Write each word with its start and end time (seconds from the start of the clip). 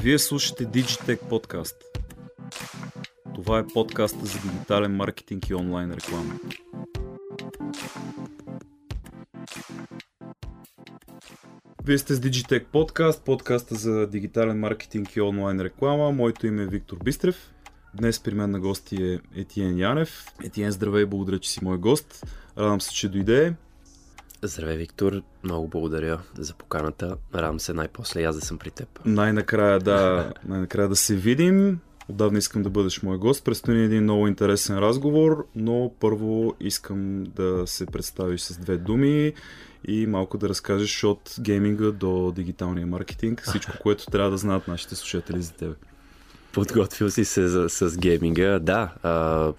Вие 0.00 0.18
слушате 0.18 0.66
Digitech 0.66 1.28
подкаст. 1.28 1.76
Това 3.34 3.58
е 3.58 3.66
подкаста 3.74 4.26
за 4.26 4.38
дигитален 4.40 4.96
маркетинг 4.96 5.48
и 5.48 5.54
онлайн 5.54 5.92
реклама. 5.92 6.34
Вие 11.84 11.98
сте 11.98 12.14
с 12.14 12.20
Digitech 12.20 12.64
подкаст, 12.64 13.24
подкаста 13.24 13.74
за 13.74 14.06
дигитален 14.06 14.58
маркетинг 14.58 15.16
и 15.16 15.20
онлайн 15.20 15.60
реклама. 15.60 16.12
Моето 16.12 16.46
име 16.46 16.62
е 16.62 16.66
Виктор 16.66 16.96
Бистрев. 17.04 17.52
Днес 17.94 18.20
при 18.20 18.34
мен 18.34 18.50
на 18.50 18.60
гости 18.60 19.04
е 19.04 19.20
Етиен 19.40 19.78
Янев. 19.78 20.26
Етиен, 20.44 20.70
здравей, 20.70 21.06
благодаря, 21.06 21.38
че 21.38 21.50
си 21.50 21.64
мой 21.64 21.78
гост. 21.78 22.26
Радвам 22.58 22.80
се, 22.80 22.94
че 22.94 23.08
дойде. 23.08 23.54
Здравей, 24.44 24.76
Виктор. 24.76 25.22
Много 25.44 25.68
благодаря 25.68 26.20
за 26.38 26.54
поканата. 26.54 27.16
Радвам 27.34 27.60
се 27.60 27.72
най-после 27.72 28.22
аз 28.22 28.36
да 28.36 28.46
съм 28.46 28.58
при 28.58 28.70
теб. 28.70 28.88
Най-накрая 29.04 29.78
да, 29.78 30.32
най-накрая 30.44 30.88
да 30.88 30.96
се 30.96 31.16
видим. 31.16 31.78
Отдавна 32.08 32.38
искам 32.38 32.62
да 32.62 32.70
бъдеш 32.70 33.02
мой 33.02 33.18
гост. 33.18 33.44
Предстои 33.44 33.84
един 33.84 34.02
много 34.02 34.28
интересен 34.28 34.78
разговор, 34.78 35.46
но 35.56 35.92
първо 36.00 36.54
искам 36.60 37.24
да 37.24 37.66
се 37.66 37.86
представиш 37.86 38.40
с 38.40 38.58
две 38.58 38.76
думи 38.76 39.32
и 39.88 40.06
малко 40.06 40.38
да 40.38 40.48
разкажеш 40.48 41.04
от 41.04 41.34
гейминга 41.40 41.90
до 41.90 42.32
дигиталния 42.32 42.86
маркетинг, 42.86 43.42
всичко, 43.42 43.72
което 43.82 44.06
трябва 44.06 44.30
да 44.30 44.36
знаят 44.36 44.68
нашите 44.68 44.94
слушатели 44.94 45.42
за 45.42 45.52
тебе. 45.52 45.74
Подготвил 46.52 47.10
си 47.10 47.24
се 47.24 47.48
за, 47.48 47.68
с 47.68 47.98
гейминга. 47.98 48.58
Да, 48.58 48.94
а, 49.02 49.52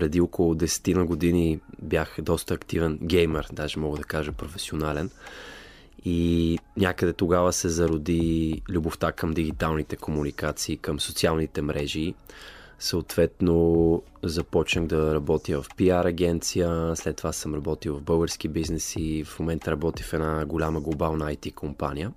преди 0.00 0.20
около 0.20 0.54
10 0.54 0.94
на 0.94 1.06
години 1.06 1.60
бях 1.82 2.16
доста 2.22 2.54
активен 2.54 2.98
геймер, 3.02 3.46
даже 3.52 3.80
мога 3.80 3.98
да 3.98 4.04
кажа 4.04 4.32
професионален. 4.32 5.10
И 6.04 6.58
някъде 6.76 7.12
тогава 7.12 7.52
се 7.52 7.68
зароди 7.68 8.62
любовта 8.68 9.12
към 9.12 9.32
дигиталните 9.32 9.96
комуникации, 9.96 10.76
към 10.76 11.00
социалните 11.00 11.62
мрежи. 11.62 12.14
Съответно, 12.78 14.02
започнах 14.22 14.86
да 14.86 15.14
работя 15.14 15.62
в 15.62 15.66
пиар 15.76 16.04
агенция, 16.04 16.96
след 16.96 17.16
това 17.16 17.32
съм 17.32 17.54
работил 17.54 17.96
в 17.96 18.02
български 18.02 18.48
бизнеси, 18.48 19.24
в 19.24 19.38
момента 19.38 19.70
работя 19.70 20.02
в 20.02 20.12
една 20.12 20.46
голяма 20.46 20.80
глобална 20.80 21.24
IT 21.24 21.54
компания. 21.54 22.12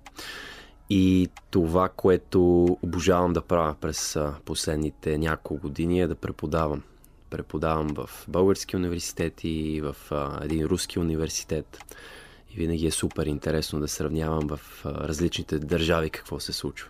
И 0.90 1.28
това, 1.50 1.88
което 1.88 2.64
обожавам 2.82 3.32
да 3.32 3.42
правя 3.42 3.74
през 3.80 4.18
последните 4.44 5.18
няколко 5.18 5.62
години 5.62 6.00
е 6.00 6.06
да 6.06 6.14
преподавам. 6.14 6.82
Преподавам 7.34 7.88
в 7.94 8.10
български 8.28 8.76
университет 8.76 9.40
и 9.44 9.80
в 9.80 9.96
един 10.42 10.64
руски 10.64 10.98
университет. 10.98 11.78
И 12.54 12.56
винаги 12.56 12.86
е 12.86 12.90
супер 12.90 13.26
интересно 13.26 13.80
да 13.80 13.88
сравнявам 13.88 14.48
в 14.48 14.84
различните 14.86 15.58
държави 15.58 16.10
какво 16.10 16.40
се 16.40 16.52
случва. 16.52 16.88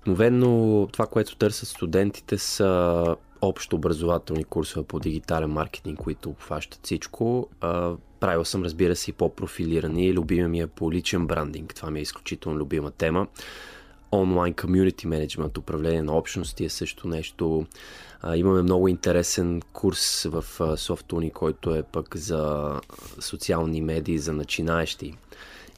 Обикновено 0.00 0.88
това, 0.92 1.06
което 1.06 1.36
търсят 1.36 1.68
студентите 1.68 2.38
са 2.38 3.16
общо 3.40 3.76
образователни 3.76 4.44
курсове 4.44 4.86
по 4.86 5.00
дигитален 5.00 5.50
маркетинг, 5.50 5.98
които 5.98 6.30
обхващат 6.30 6.80
всичко. 6.82 7.48
Правил 8.20 8.44
съм, 8.44 8.64
разбира 8.64 8.96
се, 8.96 9.10
и 9.10 9.14
по-профилирани. 9.14 10.14
Любима 10.14 10.48
ми 10.48 10.60
е 10.60 10.66
по 10.66 10.92
личен 10.92 11.26
брандинг. 11.26 11.74
Това 11.74 11.90
ми 11.90 11.98
е 11.98 12.02
изключително 12.02 12.58
любима 12.58 12.90
тема. 12.90 13.26
Онлайн 14.16 14.54
комьюнити 14.54 15.06
менеджмент, 15.06 15.58
управление 15.58 16.02
на 16.02 16.12
общности 16.12 16.64
е 16.64 16.68
също 16.68 17.08
нещо. 17.08 17.66
имаме 18.34 18.62
много 18.62 18.88
интересен 18.88 19.62
курс 19.72 20.22
в 20.22 20.44
Софтуни, 20.76 21.30
който 21.30 21.74
е 21.74 21.82
пък 21.82 22.16
за 22.16 22.72
социални 23.20 23.80
медии, 23.80 24.18
за 24.18 24.32
начинаещи. 24.32 25.14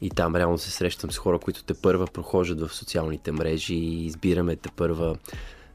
И 0.01 0.09
там 0.09 0.35
реално 0.35 0.57
се 0.57 0.71
срещам 0.71 1.11
с 1.11 1.17
хора, 1.17 1.39
които 1.39 1.63
те 1.63 1.73
първа 1.73 2.07
прохождат 2.07 2.67
в 2.67 2.75
социалните 2.75 3.31
мрежи 3.31 3.75
и 3.75 4.05
избираме 4.05 4.55
те 4.55 4.69
първа 4.75 5.17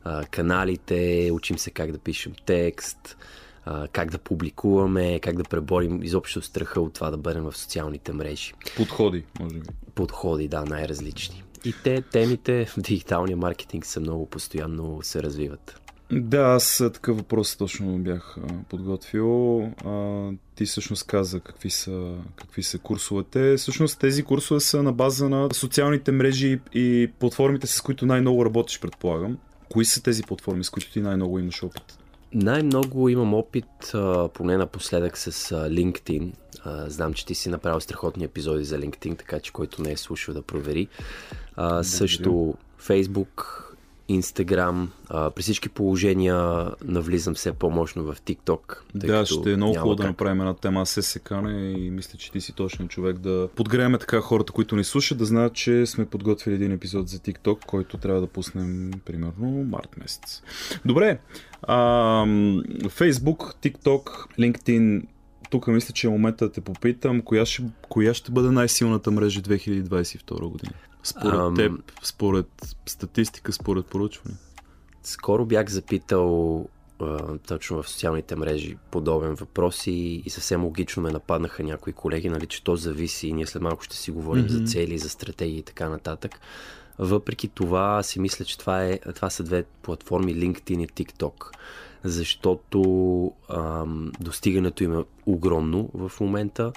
а, 0.04 0.24
каналите, 0.24 1.30
учим 1.32 1.58
се 1.58 1.70
как 1.70 1.92
да 1.92 1.98
пишем 1.98 2.32
текст, 2.47 3.16
а, 3.64 3.88
как 3.88 4.10
да 4.10 4.19
публикуваме, 4.19 5.20
как 5.20 5.36
да 5.36 5.44
преборим 5.44 6.03
изобщо 6.03 6.42
страха 6.42 6.80
от 6.80 6.94
това 6.94 7.10
да 7.10 7.16
бъдем 7.16 7.44
в 7.44 7.56
социалните 7.56 8.12
мрежи. 8.12 8.53
Подходи, 8.76 9.24
може 9.41 9.54
би. 9.54 9.66
Подходи, 9.94 10.48
да, 10.48 10.64
най-различни. 10.64 11.44
И 11.64 11.75
те, 11.84 12.02
темите 12.02 12.64
в 12.64 12.80
дигиталния 12.80 13.36
маркетинг 13.36 13.86
са 13.86 14.00
много 14.00 14.26
постоянно 14.26 14.98
се 15.02 15.22
развиват. 15.22 15.80
Да, 16.12 16.38
аз 16.38 16.82
такъв 16.94 17.16
въпрос 17.16 17.56
точно 17.56 17.98
бях 17.98 18.36
подготвил. 18.69 19.62
А, 19.62 20.30
ти 20.54 20.64
всъщност 20.66 21.06
каза 21.06 21.41
какви 21.41 21.70
са, 21.70 22.14
какви 22.36 22.62
са 22.62 22.78
курсовете. 22.78 23.56
Всъщност 23.56 23.98
тези 23.98 24.22
курсове 24.22 24.60
са 24.60 24.82
на 24.82 24.92
база 24.92 25.28
на 25.28 25.48
социалните 25.53 26.12
мрежи 26.12 26.60
и 26.74 27.10
платформите, 27.19 27.66
с 27.66 27.80
които 27.80 28.06
най-много 28.06 28.44
работиш, 28.44 28.80
предполагам. 28.80 29.38
Кои 29.72 29.84
са 29.84 30.03
тези 30.03 30.22
платформи, 30.22 30.64
с 30.64 30.70
които 30.70 30.92
ти 30.92 31.00
най-много 31.00 31.38
имаш 31.38 31.62
опит? 31.62 31.98
Най-много 32.34 33.09
имам 33.09 33.34
опит, 33.34 33.95
поне 34.34 34.56
напоследък 34.56 35.19
с 35.19 35.50
LinkedIn. 35.50 36.33
Знам, 36.87 37.15
че 37.15 37.27
ти 37.27 37.34
си 37.34 37.49
направил 37.49 37.81
страхотни 37.81 38.25
епизоди 38.25 38.65
за 38.65 38.78
LinkedIn, 38.78 39.19
така 39.19 39.41
че 39.41 39.53
който 39.53 39.83
не 39.83 39.93
е 39.93 39.97
слушал 39.97 40.34
да 40.34 40.43
провери. 40.43 40.89
Също 41.83 42.55
Facebook, 42.81 43.65
А, 45.09 45.31
при 45.31 45.42
всички 45.42 45.69
положения 45.69 46.66
навлизам 46.84 47.34
все 47.34 47.53
по-мощно 47.53 48.03
в 48.03 48.16
TikTok. 48.20 48.78
Да, 48.94 49.26
ще 49.26 49.53
е 49.53 49.56
много 49.56 49.75
хубаво 49.75 49.94
да 49.94 50.06
направим 50.06 50.41
една 50.41 50.54
тема. 50.54 50.87
Се 50.87 51.03
секане 51.03 51.70
и 51.70 51.91
мисля, 51.91 52.19
че 52.19 52.32
ти 52.32 52.41
си 52.41 52.53
точен 52.53 52.88
човек 52.88 53.19
да 53.19 53.48
подгреме 53.56 53.98
така 53.98 54.20
хората, 54.20 54.53
които 54.53 54.76
ни 54.76 54.84
слушат, 54.84 55.19
да 55.19 55.25
знаят, 55.25 55.54
че 55.54 55.87
сме 55.87 56.06
подготвили 56.06 56.54
един 56.54 56.72
епизод 56.72 57.09
за 57.09 57.19
TikTok, 57.19 57.65
който 57.66 57.98
трябва 57.98 58.20
да 58.20 58.26
пуснем 58.26 58.91
примерно 59.04 59.65
март 59.65 59.97
месец. 59.97 60.42
Добре. 60.84 61.19
А, 61.62 61.76
Facebook, 62.86 63.54
TikTok, 63.62 64.26
LinkedIn, 64.38 65.03
тук 65.54 65.66
мисля, 65.66 65.92
че 65.92 66.06
е 66.06 66.10
момента 66.10 66.44
да 66.44 66.53
те 66.53 66.60
попитам, 66.60 67.22
коя 67.22 67.47
ще, 67.47 67.62
коя 67.88 68.15
ще 68.15 68.32
бъде 68.32 68.50
най-силната 68.50 69.10
мрежа 69.10 69.41
2022 69.41 70.41
година? 70.41 70.72
Според 71.03 71.41
Ам... 71.41 71.54
теб, 71.54 71.72
според 72.03 72.47
статистика, 72.87 73.53
според 73.53 73.87
поручване? 73.87 74.37
Скоро 75.03 75.47
бях 75.47 75.69
запитал 75.69 76.59
а, 77.00 77.38
точно 77.38 77.82
в 77.82 77.88
социалните 77.88 78.37
мрежи 78.37 78.76
подобен 78.91 79.34
въпрос 79.34 79.87
и, 79.87 80.22
и 80.26 80.31
съвсем 80.31 80.65
логично 80.65 81.03
ме 81.03 81.10
нападнаха 81.10 81.62
някои 81.62 81.92
колеги, 81.92 82.28
нали, 82.28 82.47
че 82.47 82.65
то 82.65 82.76
зависи 82.76 83.28
и 83.28 83.32
ние 83.32 83.47
след 83.47 83.62
малко 83.62 83.82
ще 83.82 83.97
си 83.97 84.10
говорим 84.10 84.44
mm-hmm. 84.44 84.65
за 84.65 84.66
цели, 84.66 84.98
за 84.98 85.09
стратегии 85.09 85.59
и 85.59 85.62
така 85.62 85.88
нататък. 85.88 86.41
Въпреки 86.98 87.48
това 87.48 88.03
си 88.03 88.21
мисля, 88.21 88.44
че 88.44 88.59
това, 88.59 88.84
е, 88.84 88.98
това 89.15 89.31
са 89.31 89.42
две 89.42 89.65
платформи 89.82 90.36
LinkedIn 90.36 90.82
и 90.82 90.88
TikTok 90.88 91.50
защото 92.04 92.81
ам, 93.50 94.12
достигането 94.20 94.84
им 94.84 94.98
е 94.98 95.04
огромно 95.26 95.91
в 95.94 96.12
момента. 96.20 96.72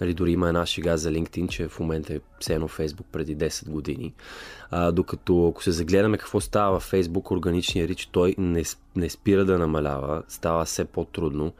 Нали, 0.00 0.14
дори 0.14 0.32
има 0.32 0.48
една 0.48 0.66
шега 0.66 0.96
за 0.96 1.10
LinkedIn, 1.10 1.48
че 1.48 1.68
в 1.68 1.80
момента 1.80 2.14
е 2.14 2.20
все 2.40 2.54
едно 2.54 2.68
Facebook 2.68 3.04
преди 3.12 3.36
10 3.36 3.70
години. 3.70 4.14
А, 4.70 4.92
докато 4.92 5.48
ако 5.48 5.62
се 5.62 5.70
загледаме 5.70 6.18
какво 6.18 6.40
става 6.40 6.80
в 6.80 6.92
Facebook, 6.92 7.30
органичният 7.30 7.90
рич, 7.90 8.06
той 8.06 8.34
не, 8.38 8.62
не 8.96 9.10
спира 9.10 9.44
да 9.44 9.58
намалява, 9.58 10.22
става 10.28 10.64
все 10.64 10.84
по-трудно. 10.84 11.52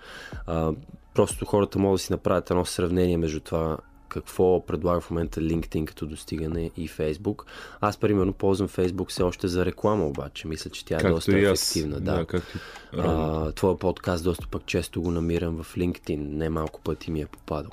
А, 0.47 0.73
просто 1.15 1.45
хората 1.45 1.79
могат 1.79 1.95
да 1.95 2.03
си 2.03 2.13
направят 2.13 2.51
едно 2.51 2.65
сравнение 2.65 3.17
между 3.17 3.41
това 3.41 3.79
какво 4.13 4.67
предлага 4.67 5.01
в 5.01 5.11
момента 5.11 5.41
LinkedIn 5.41 5.85
като 5.85 6.07
достигане 6.07 6.71
и 6.77 6.89
Facebook. 6.89 7.43
Аз, 7.81 7.97
примерно, 7.97 8.33
ползвам 8.33 8.69
Facebook 8.69 9.09
все 9.09 9.23
още 9.23 9.49
за 9.49 9.65
реклама, 9.65 10.07
обаче. 10.07 10.49
Мисля, 10.49 10.71
че 10.71 10.85
тя 10.85 10.95
е 10.97 10.99
както 10.99 11.15
доста 11.15 11.39
ефективна. 11.39 12.01
Да, 12.01 12.17
да 12.17 12.27
както... 12.27 12.59
а, 12.97 13.53
твоя 13.53 13.79
подкаст 13.79 14.25
доста 14.25 14.47
пък 14.51 14.67
често 14.67 15.03
го 15.03 15.11
намирам 15.11 15.63
в 15.63 15.77
LinkedIn. 15.77 16.17
Не 16.17 16.49
малко 16.49 16.81
пъти 16.81 17.11
ми 17.11 17.21
е 17.21 17.27
попадал. 17.27 17.73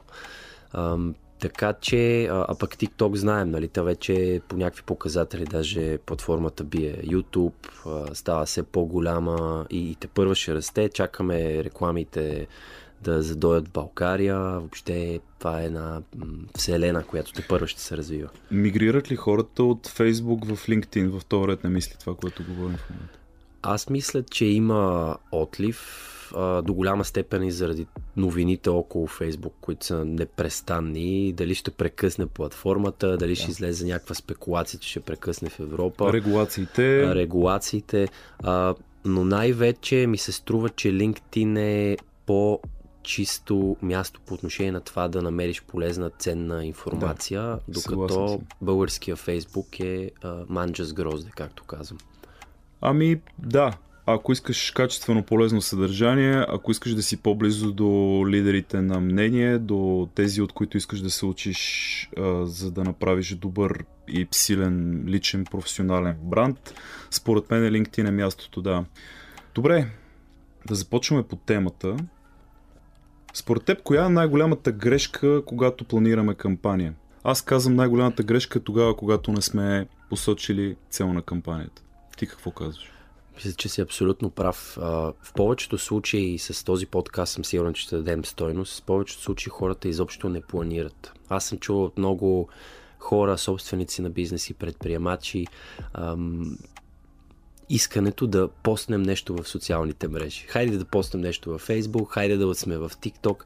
А, 0.71 0.97
така 1.39 1.73
че, 1.73 2.25
а, 2.25 2.45
а 2.49 2.55
пък 2.59 2.75
TikTok 2.75 3.15
знаем, 3.15 3.49
нали, 3.49 3.67
та 3.67 3.81
вече 3.81 4.41
по 4.47 4.57
някакви 4.57 4.83
показатели, 4.83 5.45
даже 5.45 5.97
платформата 5.97 6.63
бие 6.63 7.01
YouTube, 7.03 7.85
а, 7.85 8.15
става 8.15 8.45
все 8.45 8.63
по-голяма 8.63 9.65
и, 9.69 9.91
и 9.91 9.95
те 9.95 10.07
първа 10.07 10.35
ще 10.35 10.55
расте, 10.55 10.89
чакаме 10.89 11.63
рекламите 11.63 12.47
да 13.01 13.21
задоят 13.21 13.67
в 13.67 13.71
България. 13.71 14.39
Въобще 14.39 15.19
това 15.39 15.61
е 15.61 15.65
една 15.65 16.01
вселена, 16.57 17.03
която 17.03 17.33
те 17.33 17.45
първо 17.49 17.67
ще 17.67 17.81
се 17.81 17.97
развива. 17.97 18.29
Мигрират 18.51 19.11
ли 19.11 19.15
хората 19.15 19.63
от 19.63 19.87
Facebook 19.87 20.55
в 20.55 20.67
LinkedIn 20.67 21.19
в 21.19 21.25
този 21.25 21.47
ред 21.47 21.63
на 21.63 21.69
мисли 21.69 21.95
това, 21.99 22.15
което 22.15 22.43
говорим 22.43 22.77
в 22.77 22.89
момента? 22.89 23.19
Аз 23.61 23.89
мисля, 23.89 24.23
че 24.23 24.45
има 24.45 25.15
отлив 25.31 26.09
а, 26.35 26.61
до 26.61 26.73
голяма 26.73 27.05
степен 27.05 27.43
и 27.43 27.51
заради 27.51 27.87
новините 28.17 28.69
около 28.69 29.07
Фейсбук, 29.07 29.53
които 29.61 29.85
са 29.85 30.05
непрестанни. 30.05 31.33
Дали 31.33 31.55
ще 31.55 31.71
прекъсне 31.71 32.25
платформата, 32.25 33.17
дали 33.17 33.31
да. 33.31 33.35
ще 33.35 33.51
излезе 33.51 33.85
някаква 33.85 34.15
спекулация, 34.15 34.79
че 34.79 34.89
ще 34.89 34.99
прекъсне 34.99 35.49
в 35.49 35.59
Европа. 35.59 36.13
Регулациите. 36.13 37.15
Регулациите. 37.15 38.07
А, 38.43 38.75
но 39.05 39.25
най-вече 39.25 40.07
ми 40.07 40.17
се 40.17 40.31
струва, 40.31 40.69
че 40.69 40.87
LinkedIn 40.87 41.59
е 41.59 41.97
по 42.25 42.59
чисто 43.03 43.77
място 43.81 44.21
по 44.25 44.33
отношение 44.33 44.71
на 44.71 44.81
това 44.81 45.07
да 45.07 45.21
намериш 45.21 45.61
полезна, 45.61 46.09
ценна 46.09 46.65
информация, 46.65 47.41
да, 47.41 47.59
докато 47.67 48.41
българския 48.61 49.15
Фейсбук 49.15 49.79
е 49.79 50.11
а, 50.23 50.35
манджа 50.49 50.85
с 50.85 50.93
грозде, 50.93 51.31
както 51.35 51.63
казвам. 51.63 51.99
Ами 52.81 53.21
да, 53.37 53.73
ако 54.05 54.31
искаш 54.31 54.71
качествено 54.71 55.23
полезно 55.23 55.61
съдържание, 55.61 56.45
ако 56.47 56.71
искаш 56.71 56.93
да 56.93 57.03
си 57.03 57.17
по-близо 57.17 57.71
до 57.71 58.23
лидерите 58.27 58.81
на 58.81 58.99
мнение, 58.99 59.59
до 59.59 60.09
тези, 60.15 60.41
от 60.41 60.53
които 60.53 60.77
искаш 60.77 60.99
да 61.01 61.09
се 61.09 61.25
учиш, 61.25 62.09
а, 62.17 62.45
за 62.45 62.71
да 62.71 62.83
направиш 62.83 63.35
добър 63.35 63.83
и 64.07 64.27
силен 64.31 65.03
личен 65.07 65.45
професионален 65.45 66.17
бранд, 66.21 66.73
според 67.11 67.51
мен 67.51 67.61
LinkedIn 67.61 68.07
е 68.07 68.11
мястото, 68.11 68.61
да. 68.61 68.85
Добре, 69.55 69.87
да 70.65 70.75
започваме 70.75 71.23
по 71.23 71.35
темата. 71.35 71.97
Според 73.33 73.63
теб, 73.63 73.83
коя 73.83 74.05
е 74.05 74.09
най-голямата 74.09 74.71
грешка, 74.71 75.45
когато 75.45 75.85
планираме 75.85 76.35
кампания? 76.35 76.93
Аз 77.23 77.41
казвам 77.41 77.75
най-голямата 77.75 78.23
грешка 78.23 78.59
е 78.59 78.61
тогава, 78.61 78.95
когато 78.95 79.31
не 79.31 79.41
сме 79.41 79.87
посочили 80.09 80.75
цел 80.89 81.13
на 81.13 81.21
кампанията. 81.21 81.81
Ти 82.17 82.27
какво 82.27 82.51
казваш? 82.51 82.91
Мисля, 83.35 83.51
че 83.51 83.69
си 83.69 83.81
абсолютно 83.81 84.29
прав. 84.29 84.77
В 85.21 85.33
повечето 85.35 85.77
случаи 85.77 86.39
с 86.39 86.63
този 86.63 86.85
подкаст 86.85 87.33
съм 87.33 87.45
сигурен, 87.45 87.73
че 87.73 87.81
ще 87.81 87.95
дадем 87.95 88.25
стойност. 88.25 88.81
В 88.81 88.85
повечето 88.85 89.21
случаи 89.21 89.49
хората 89.49 89.89
изобщо 89.89 90.29
не 90.29 90.41
планират. 90.41 91.13
Аз 91.29 91.45
съм 91.45 91.57
чувал 91.57 91.83
от 91.83 91.97
много 91.97 92.49
хора, 92.99 93.37
собственици 93.37 94.01
на 94.01 94.09
бизнеси, 94.09 94.53
предприемачи, 94.53 95.47
искането 97.69 98.27
да 98.27 98.47
постнем 98.47 99.01
нещо 99.01 99.35
в 99.35 99.47
социалните 99.47 100.07
мрежи. 100.07 100.45
Хайде 100.47 100.77
да 100.77 100.85
постнем 100.85 101.21
нещо 101.21 101.57
в 101.57 101.67
Facebook, 101.67 102.09
хайде 102.09 102.37
да 102.37 102.55
сме 102.55 102.77
в 102.77 102.89
TikTok. 102.89 103.43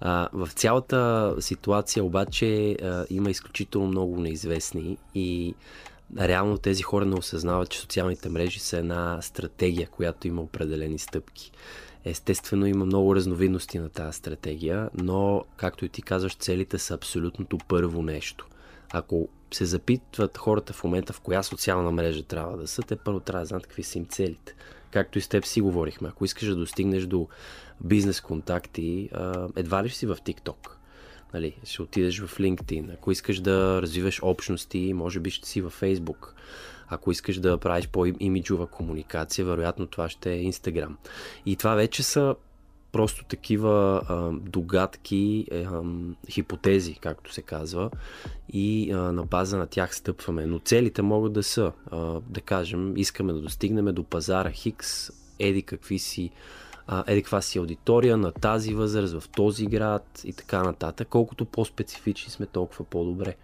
А, 0.00 0.28
в 0.32 0.48
цялата 0.52 1.34
ситуация 1.40 2.04
обаче 2.04 2.72
а, 2.72 3.06
има 3.10 3.30
изключително 3.30 3.88
много 3.88 4.20
неизвестни 4.20 4.98
и 5.14 5.54
реално 6.20 6.58
тези 6.58 6.82
хора 6.82 7.04
не 7.04 7.14
осъзнават, 7.14 7.70
че 7.70 7.80
социалните 7.80 8.28
мрежи 8.28 8.60
са 8.60 8.78
една 8.78 9.22
стратегия, 9.22 9.88
която 9.88 10.28
има 10.28 10.42
определени 10.42 10.98
стъпки. 10.98 11.52
Естествено 12.04 12.66
има 12.66 12.86
много 12.86 13.16
разновидности 13.16 13.78
на 13.78 13.88
тази 13.88 14.18
стратегия, 14.18 14.90
но, 14.94 15.44
както 15.56 15.84
и 15.84 15.88
ти 15.88 16.02
казваш, 16.02 16.36
целите 16.36 16.78
са 16.78 16.94
абсолютното 16.94 17.58
първо 17.68 18.02
нещо. 18.02 18.46
Ако 18.96 19.28
се 19.50 19.64
запитват 19.64 20.38
хората 20.38 20.72
в 20.72 20.84
момента 20.84 21.12
в 21.12 21.20
коя 21.20 21.42
социална 21.42 21.90
мрежа 21.90 22.22
трябва 22.22 22.56
да 22.56 22.66
са, 22.66 22.82
те 22.82 22.96
първо 22.96 23.20
трябва 23.20 23.42
да 23.42 23.46
знаят 23.46 23.66
какви 23.66 23.82
са 23.82 23.98
им 23.98 24.06
целите. 24.06 24.54
Както 24.90 25.18
и 25.18 25.20
с 25.20 25.28
теб 25.28 25.44
си 25.44 25.60
говорихме. 25.60 26.08
Ако 26.08 26.24
искаш 26.24 26.48
да 26.48 26.56
достигнеш 26.56 27.06
до 27.06 27.28
бизнес 27.80 28.20
контакти, 28.20 29.10
едва 29.56 29.84
ли 29.84 29.90
си 29.90 30.06
в 30.06 30.16
TikTok? 30.16 30.70
Нали, 31.34 31.56
ще 31.64 31.82
отидеш 31.82 32.20
в 32.20 32.38
LinkedIn. 32.38 32.94
Ако 32.94 33.10
искаш 33.10 33.40
да 33.40 33.82
развиваш 33.82 34.20
общности, 34.22 34.92
може 34.94 35.20
би 35.20 35.30
ще 35.30 35.48
си 35.48 35.60
в 35.60 35.72
Facebook. 35.80 36.28
Ако 36.88 37.10
искаш 37.10 37.38
да 37.38 37.58
правиш 37.58 37.88
по-имиджова 37.88 38.66
комуникация, 38.66 39.44
вероятно 39.44 39.86
това 39.86 40.08
ще 40.08 40.34
е 40.34 40.44
Instagram. 40.44 40.94
И 41.46 41.56
това 41.56 41.74
вече 41.74 42.02
са 42.02 42.34
просто 42.94 43.24
такива 43.24 44.02
а, 44.08 44.30
догадки, 44.50 45.46
е, 45.50 45.62
а, 45.62 45.82
хипотези, 46.30 46.94
както 46.94 47.32
се 47.32 47.42
казва, 47.42 47.90
и 48.52 48.92
а, 48.92 48.96
на 48.96 49.24
база 49.24 49.58
на 49.58 49.66
тях 49.66 49.96
стъпваме. 49.96 50.46
Но 50.46 50.58
целите 50.58 51.02
могат 51.02 51.32
да 51.32 51.42
са, 51.42 51.72
а, 51.90 52.20
да 52.28 52.40
кажем, 52.40 52.96
искаме 52.96 53.32
да 53.32 53.40
достигнем 53.40 53.94
до 53.94 54.04
пазара 54.04 54.50
Хикс, 54.50 55.10
еди 55.38 55.62
какви 55.62 55.98
си 55.98 56.30
а, 56.86 57.04
еди 57.06 57.22
каква 57.22 57.40
си 57.40 57.58
аудитория 57.58 58.16
на 58.16 58.32
тази 58.32 58.74
възраст, 58.74 59.20
в 59.20 59.28
този 59.28 59.66
град 59.66 60.20
и 60.24 60.32
така 60.32 60.62
нататък. 60.62 61.08
Колкото 61.08 61.44
по-специфични 61.44 62.30
сме, 62.30 62.46
толкова 62.46 62.84
по-добре. 62.84 63.34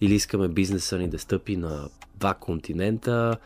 Или 0.00 0.14
искаме 0.14 0.48
бизнеса 0.48 0.98
ни 0.98 1.08
да 1.08 1.18
стъпи 1.18 1.56
на 1.56 1.88
два 2.14 2.34
континента, 2.34 3.36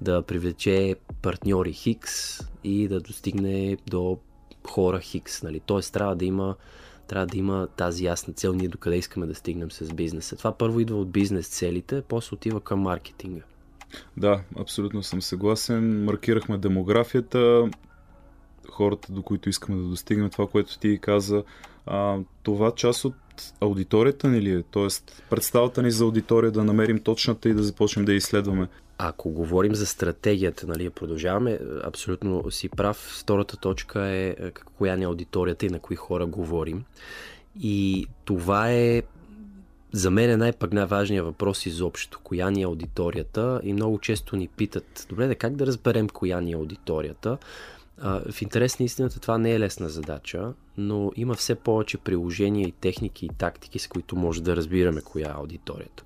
да 0.00 0.22
привлече 0.22 0.96
партньори 1.22 1.72
Хикс 1.72 2.40
и 2.64 2.88
да 2.88 3.00
достигне 3.00 3.76
до 3.86 4.18
хора 4.70 5.00
Хикс. 5.00 5.42
Нали? 5.42 5.60
Тоест 5.60 5.92
трябва 5.92 6.16
да 6.16 6.24
има 6.24 6.54
трябва 7.06 7.26
да 7.26 7.38
има 7.38 7.68
тази 7.76 8.04
ясна 8.04 8.34
цел, 8.34 8.52
ние 8.52 8.68
докъде 8.68 8.96
искаме 8.96 9.26
да 9.26 9.34
стигнем 9.34 9.70
с 9.70 9.94
бизнеса. 9.94 10.36
Това 10.36 10.58
първо 10.58 10.80
идва 10.80 10.96
от 10.96 11.10
бизнес 11.10 11.48
целите, 11.48 12.02
после 12.02 12.34
отива 12.34 12.60
към 12.60 12.80
маркетинга. 12.80 13.42
Да, 14.16 14.40
абсолютно 14.58 15.02
съм 15.02 15.22
съгласен. 15.22 16.04
Маркирахме 16.04 16.58
демографията, 16.58 17.70
хората, 18.70 19.12
до 19.12 19.22
които 19.22 19.48
искаме 19.48 19.82
да 19.82 19.88
достигнем, 19.88 20.30
това, 20.30 20.46
което 20.46 20.78
ти 20.78 20.98
каза. 21.02 21.44
А, 21.86 22.18
това 22.42 22.70
част 22.74 23.04
от 23.04 23.14
аудиторията 23.60 24.28
ни 24.28 24.42
ли 24.42 24.50
е? 24.50 24.62
Тоест, 24.62 25.22
представата 25.30 25.82
ни 25.82 25.90
за 25.90 26.04
аудитория 26.04 26.50
да 26.50 26.64
намерим 26.64 26.98
точната 26.98 27.48
и 27.48 27.54
да 27.54 27.62
започнем 27.62 28.04
да 28.04 28.12
я 28.12 28.16
изследваме. 28.16 28.68
Ако 28.98 29.30
говорим 29.30 29.74
за 29.74 29.86
стратегията, 29.86 30.66
нали, 30.66 30.90
продължаваме, 30.90 31.58
абсолютно 31.84 32.50
си 32.50 32.68
прав. 32.68 32.96
Втората 33.20 33.56
точка 33.56 34.06
е, 34.06 34.28
е 34.28 34.50
коя 34.50 34.96
ни 34.96 35.02
е 35.02 35.06
аудиторията 35.06 35.66
и 35.66 35.70
на 35.70 35.78
кои 35.78 35.96
хора 35.96 36.26
говорим. 36.26 36.84
И 37.60 38.06
това 38.24 38.72
е 38.72 39.02
за 39.92 40.10
мен 40.10 40.30
е 40.30 40.36
най-важният 40.36 41.26
въпрос 41.26 41.66
изобщо. 41.66 42.20
Коя 42.24 42.50
ни 42.50 42.62
е 42.62 42.64
аудиторията? 42.64 43.60
И 43.62 43.72
много 43.72 43.98
често 43.98 44.36
ни 44.36 44.48
питат, 44.48 45.06
добре, 45.08 45.26
да 45.26 45.34
как 45.34 45.56
да 45.56 45.66
разберем 45.66 46.08
коя 46.08 46.40
ни 46.40 46.52
е 46.52 46.54
аудиторията? 46.54 47.38
А, 48.00 48.32
в 48.32 48.42
интерес 48.42 48.78
на 48.78 48.84
истината 48.84 49.20
това 49.20 49.38
не 49.38 49.52
е 49.52 49.60
лесна 49.60 49.88
задача, 49.88 50.52
но 50.78 51.12
има 51.16 51.34
все 51.34 51.54
повече 51.54 51.98
приложения 51.98 52.68
и 52.68 52.72
техники 52.72 53.26
и 53.26 53.30
тактики, 53.38 53.78
с 53.78 53.88
които 53.88 54.16
може 54.16 54.42
да 54.42 54.56
разбираме 54.56 55.00
коя 55.00 55.28
е 55.28 55.34
аудиторията. 55.34 56.04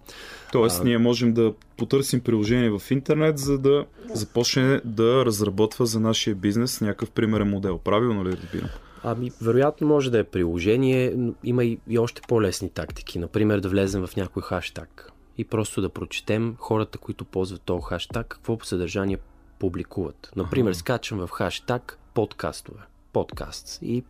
Тоест, 0.52 0.80
а... 0.80 0.84
ние 0.84 0.98
можем 0.98 1.32
да 1.32 1.54
потърсим 1.76 2.20
приложение 2.20 2.70
в 2.70 2.82
интернет, 2.90 3.38
за 3.38 3.58
да 3.58 3.86
започне 4.14 4.80
да 4.84 5.24
разработва 5.26 5.86
за 5.86 6.00
нашия 6.00 6.34
бизнес 6.36 6.80
някакъв 6.80 7.10
примерен 7.10 7.48
модел. 7.48 7.78
Правилно 7.78 8.24
ли 8.24 8.32
разбирам? 8.32 8.68
Ами, 9.02 9.30
вероятно 9.42 9.86
може 9.86 10.10
да 10.10 10.18
е 10.18 10.24
приложение, 10.24 11.12
но 11.16 11.34
има 11.44 11.64
и, 11.64 11.78
и 11.88 11.98
още 11.98 12.22
по-лесни 12.28 12.70
тактики. 12.70 13.18
Например, 13.18 13.60
да 13.60 13.68
влезем 13.68 14.06
в 14.06 14.16
някой 14.16 14.42
хаштаг 14.42 15.12
и 15.38 15.44
просто 15.44 15.80
да 15.80 15.88
прочетем 15.88 16.56
хората, 16.58 16.98
които 16.98 17.24
ползват 17.24 17.62
този 17.62 17.82
хаштаг, 17.84 18.26
какво 18.28 18.58
съдържание 18.62 19.18
публикуват. 19.58 20.32
Например, 20.36 20.70
ага. 20.70 20.78
скачам 20.78 21.26
в 21.26 21.30
хаштаг 21.30 21.98
подкастове, 22.14 22.80
подкаст 23.12 23.78
и 23.82 24.04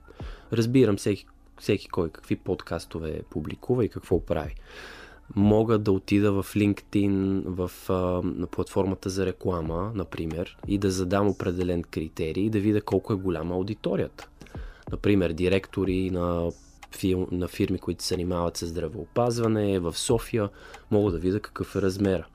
разбирам 0.53 0.97
всеки, 0.97 1.27
всеки 1.61 1.89
кой 1.89 2.11
какви 2.11 2.37
подкастове 2.37 3.23
публикува 3.31 3.85
и 3.85 3.89
какво 3.89 4.21
прави. 4.21 4.55
Мога 5.37 5.79
да 5.79 5.93
отида 5.93 6.33
в 6.33 6.47
LinkedIn, 6.55 7.43
в 7.46 7.70
а, 7.89 7.93
на 8.25 8.46
платформата 8.46 9.11
за 9.11 9.27
реклама, 9.27 9.93
например, 9.94 10.58
и 10.67 10.79
да 10.79 10.91
задам 10.91 11.29
определен 11.29 11.82
критерий 11.82 12.44
и 12.44 12.51
да 12.51 12.61
видя 12.61 12.81
колко 12.81 13.13
е 13.13 13.17
голяма 13.17 13.55
аудиторията. 13.55 14.29
Например, 14.91 15.32
директори 15.32 16.11
на, 16.11 16.51
фирми, 16.91 17.27
на 17.31 17.49
фирми, 17.49 17.79
които 17.79 18.05
се 18.05 18.15
занимават 18.15 18.56
с 18.56 18.67
здравеопазване 18.67 19.79
в 19.79 19.99
София, 19.99 20.49
мога 20.91 21.13
да 21.13 21.19
видя 21.19 21.41
какъв 21.41 21.77
е 21.77 21.82
размера. 21.82 22.27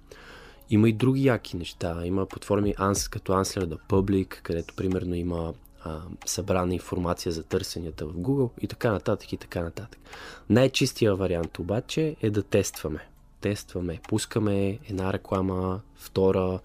Има 0.69 0.89
и 0.89 0.93
други 0.93 1.25
яки 1.25 1.57
неща. 1.57 2.01
Има 2.05 2.25
платформи 2.25 2.73
като 3.09 3.31
Ansler 3.33 3.65
the 3.65 3.77
Public, 3.89 4.41
където 4.41 4.73
примерно 4.75 5.15
има 5.15 5.53
а, 5.83 6.01
събрана 6.25 6.73
информация 6.73 7.31
за 7.31 7.43
търсенията 7.43 8.05
в 8.05 8.13
Google 8.13 8.49
и 8.61 8.67
така 8.67 8.91
нататък 8.91 9.33
и 9.33 9.37
така 9.37 9.61
нататък. 9.61 9.99
Най-чистия 10.49 11.15
вариант 11.15 11.59
обаче 11.59 12.15
е 12.21 12.29
да 12.29 12.43
тестваме. 12.43 13.07
Тестваме, 13.41 13.99
пускаме 14.09 14.79
една 14.89 15.13
реклама, 15.13 15.81
втора, 15.95 16.59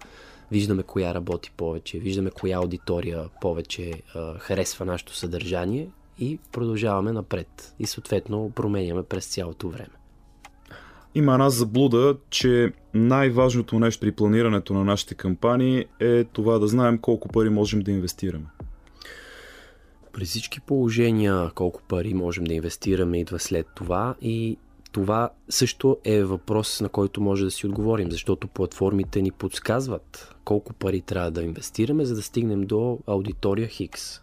виждаме 0.51 0.83
коя 0.83 1.13
работи 1.13 1.51
повече, 1.57 1.99
виждаме 1.99 2.31
коя 2.31 2.57
аудитория 2.57 3.29
повече 3.41 4.01
а, 4.15 4.39
харесва 4.39 4.85
нашето 4.85 5.15
съдържание 5.15 5.89
и 6.19 6.39
продължаваме 6.51 7.11
напред. 7.11 7.75
И 7.79 7.85
съответно 7.85 8.51
променяме 8.55 9.03
през 9.03 9.27
цялото 9.27 9.69
време. 9.69 9.89
Има 11.15 11.33
една 11.33 11.49
заблуда, 11.49 12.17
че 12.29 12.73
най-важното 12.93 13.79
нещо 13.79 14.01
при 14.01 14.11
планирането 14.11 14.73
на 14.73 14.83
нашите 14.83 15.15
кампании 15.15 15.85
е 15.99 16.23
това 16.23 16.59
да 16.59 16.67
знаем 16.67 16.97
колко 16.97 17.27
пари 17.27 17.49
можем 17.49 17.79
да 17.79 17.91
инвестираме. 17.91 18.45
При 20.13 20.25
всички 20.25 20.59
положения 20.61 21.51
колко 21.55 21.81
пари 21.87 22.13
можем 22.13 22.43
да 22.43 22.53
инвестираме 22.53 23.19
идва 23.19 23.39
след 23.39 23.67
това 23.75 24.15
и 24.21 24.57
това 24.91 25.29
също 25.49 25.97
е 26.03 26.23
въпрос, 26.23 26.81
на 26.81 26.89
който 26.89 27.21
може 27.21 27.45
да 27.45 27.51
си 27.51 27.67
отговорим, 27.67 28.11
защото 28.11 28.47
платформите 28.47 29.21
ни 29.21 29.31
подсказват 29.31 30.35
колко 30.45 30.73
пари 30.73 31.01
трябва 31.01 31.31
да 31.31 31.43
инвестираме, 31.43 32.05
за 32.05 32.15
да 32.15 32.21
стигнем 32.21 32.61
до 32.61 32.99
аудитория 33.07 33.67
Хикс. 33.67 34.21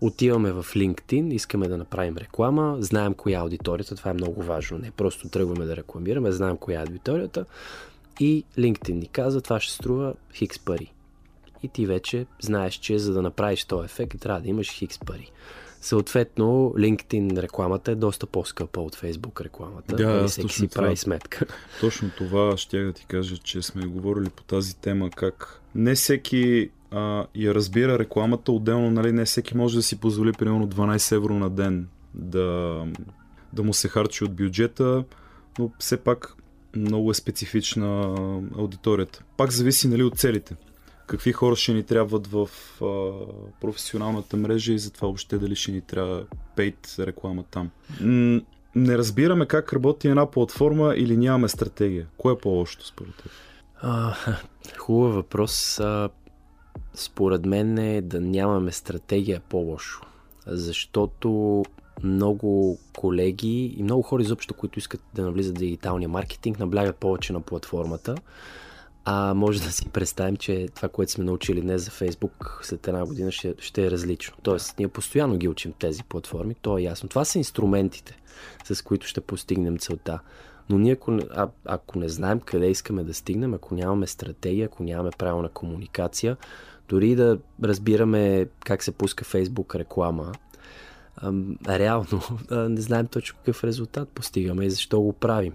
Отиваме 0.00 0.52
в 0.52 0.64
LinkedIn, 0.64 1.32
искаме 1.32 1.68
да 1.68 1.78
направим 1.78 2.16
реклама, 2.16 2.76
знаем 2.80 3.14
коя 3.14 3.38
е 3.38 3.42
аудиторията, 3.42 3.96
това 3.96 4.10
е 4.10 4.14
много 4.14 4.42
важно. 4.42 4.78
Не 4.78 4.90
просто 4.90 5.28
тръгваме 5.28 5.64
да 5.64 5.76
рекламираме, 5.76 6.32
знаем 6.32 6.56
коя 6.56 6.80
е 6.80 6.82
аудиторията 6.82 7.44
и 8.20 8.44
LinkedIn 8.58 8.92
ни 8.92 9.08
казва, 9.08 9.40
това 9.40 9.60
ще 9.60 9.72
струва 9.72 10.14
хикс 10.34 10.58
пари. 10.58 10.92
И 11.62 11.68
ти 11.68 11.86
вече 11.86 12.26
знаеш, 12.42 12.74
че 12.74 12.98
за 12.98 13.12
да 13.12 13.22
направиш 13.22 13.64
този 13.64 13.84
ефект 13.84 14.20
трябва 14.20 14.40
да 14.40 14.48
имаш 14.48 14.70
хикс 14.72 14.98
пари. 14.98 15.30
Съответно, 15.80 16.72
LinkedIn 16.76 17.42
рекламата 17.42 17.92
е 17.92 17.94
доста 17.94 18.26
по-скъпа 18.26 18.80
от 18.80 18.96
Facebook 18.96 19.40
рекламата. 19.40 19.96
Да, 19.96 20.08
нали, 20.08 20.28
всеки 20.28 20.54
си 20.54 20.68
прави 20.68 20.96
сметка. 20.96 21.46
Точно 21.80 22.10
това 22.18 22.56
ще 22.56 22.82
да 22.82 22.92
ти 22.92 23.06
кажа, 23.06 23.38
че 23.38 23.62
сме 23.62 23.86
говорили 23.86 24.28
по 24.28 24.42
тази 24.42 24.76
тема, 24.76 25.10
как 25.10 25.60
не 25.74 25.94
всеки 25.94 26.70
а, 26.90 27.26
я 27.34 27.54
разбира 27.54 27.98
рекламата, 27.98 28.52
отделно 28.52 28.90
нали, 28.90 29.12
не 29.12 29.24
всеки 29.24 29.56
може 29.56 29.76
да 29.76 29.82
си 29.82 30.00
позволи 30.00 30.32
примерно 30.32 30.68
12 30.68 31.16
евро 31.16 31.34
на 31.34 31.50
ден 31.50 31.88
да, 32.14 32.86
да 33.52 33.62
му 33.62 33.74
се 33.74 33.88
харчи 33.88 34.24
от 34.24 34.34
бюджета, 34.34 35.04
но 35.58 35.70
все 35.78 35.96
пак 35.96 36.36
много 36.76 37.10
е 37.10 37.14
специфична 37.14 38.14
аудиторията. 38.58 39.24
Пак 39.36 39.50
зависи 39.50 39.88
нали, 39.88 40.02
от 40.02 40.18
целите. 40.18 40.56
Какви 41.06 41.32
хора 41.32 41.56
ще 41.56 41.72
ни 41.72 41.82
трябват 41.82 42.26
в 42.26 42.48
а, 42.82 43.10
професионалната 43.60 44.36
мрежа 44.36 44.72
и 44.72 44.78
затова 44.78 45.06
въобще 45.06 45.38
дали 45.38 45.56
ще 45.56 45.72
ни 45.72 45.80
трябва 45.80 46.24
пейт 46.56 46.96
реклама 46.98 47.44
там. 47.50 47.70
Не 48.74 48.98
разбираме 48.98 49.46
как 49.46 49.72
работи 49.72 50.08
една 50.08 50.30
платформа 50.30 50.94
или 50.96 51.16
нямаме 51.16 51.48
стратегия. 51.48 52.06
Кое 52.16 52.32
е 52.32 52.38
по-лошото 52.38 52.86
според 52.86 53.14
теб? 53.16 53.32
хубав 54.78 55.14
въпрос. 55.14 55.80
А, 55.80 56.08
според 56.94 57.46
мен 57.46 57.78
е 57.78 58.00
да 58.00 58.20
нямаме 58.20 58.72
стратегия 58.72 59.40
по-лошо. 59.48 60.00
Защото 60.46 61.62
много 62.02 62.78
колеги 62.98 63.74
и 63.78 63.82
много 63.82 64.02
хора 64.02 64.22
изобщо, 64.22 64.54
които 64.54 64.78
искат 64.78 65.00
да 65.14 65.22
навлизат 65.22 65.56
в 65.56 65.58
дигиталния 65.58 66.08
маркетинг, 66.08 66.58
наблягат 66.58 66.96
повече 66.96 67.32
на 67.32 67.40
платформата. 67.40 68.14
А 69.04 69.34
може 69.34 69.62
да 69.62 69.72
си 69.72 69.88
представим, 69.88 70.36
че 70.36 70.68
това, 70.74 70.88
което 70.88 71.12
сме 71.12 71.24
научили 71.24 71.60
днес 71.60 71.84
за 71.84 71.90
Facebook, 71.90 72.62
след 72.62 72.88
една 72.88 73.06
година 73.06 73.32
ще, 73.32 73.54
ще 73.58 73.86
е 73.86 73.90
различно. 73.90 74.36
Тоест, 74.42 74.78
ние 74.78 74.88
постоянно 74.88 75.36
ги 75.36 75.48
учим 75.48 75.72
тези 75.78 76.04
платформи, 76.04 76.54
то 76.54 76.78
е 76.78 76.82
ясно. 76.82 77.08
Това 77.08 77.24
са 77.24 77.38
инструментите, 77.38 78.18
с 78.64 78.82
които 78.82 79.06
ще 79.06 79.20
постигнем 79.20 79.78
целта. 79.78 80.20
Но 80.68 80.78
ние, 80.78 80.92
ако, 80.92 81.18
а, 81.30 81.48
ако 81.64 81.98
не 81.98 82.08
знаем 82.08 82.40
къде 82.40 82.70
искаме 82.70 83.04
да 83.04 83.14
стигнем, 83.14 83.54
ако 83.54 83.74
нямаме 83.74 84.06
стратегия, 84.06 84.66
ако 84.66 84.82
нямаме 84.82 85.10
правилна 85.18 85.48
комуникация, 85.48 86.36
дори 86.88 87.14
да 87.14 87.38
разбираме 87.64 88.46
как 88.64 88.82
се 88.82 88.92
пуска 88.92 89.24
Facebook 89.24 89.74
реклама, 89.74 90.32
реално 91.68 92.22
не 92.50 92.80
знаем 92.80 93.06
точно 93.06 93.38
какъв 93.38 93.64
резултат 93.64 94.08
постигаме 94.08 94.64
и 94.64 94.70
защо 94.70 95.00
го 95.00 95.12
правим. 95.12 95.52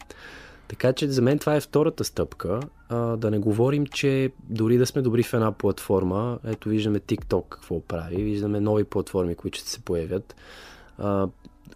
Така 0.67 0.93
че 0.93 1.07
за 1.07 1.22
мен 1.22 1.39
това 1.39 1.55
е 1.55 1.62
втората 1.62 2.03
стъпка. 2.03 2.60
А, 2.89 2.98
да 2.98 3.31
не 3.31 3.39
говорим, 3.39 3.86
че 3.86 4.31
дори 4.50 4.77
да 4.77 4.86
сме 4.86 5.01
добри 5.01 5.24
в 5.24 5.34
една 5.34 5.51
платформа, 5.51 6.39
ето 6.45 6.69
виждаме 6.69 7.00
TikTok 7.00 7.43
какво 7.50 7.81
прави, 7.81 8.24
виждаме 8.24 8.60
нови 8.60 8.84
платформи, 8.84 9.36
които 9.36 9.57
ще 9.57 9.69
се 9.69 9.79
появят. 9.79 10.36
А, 10.98 11.27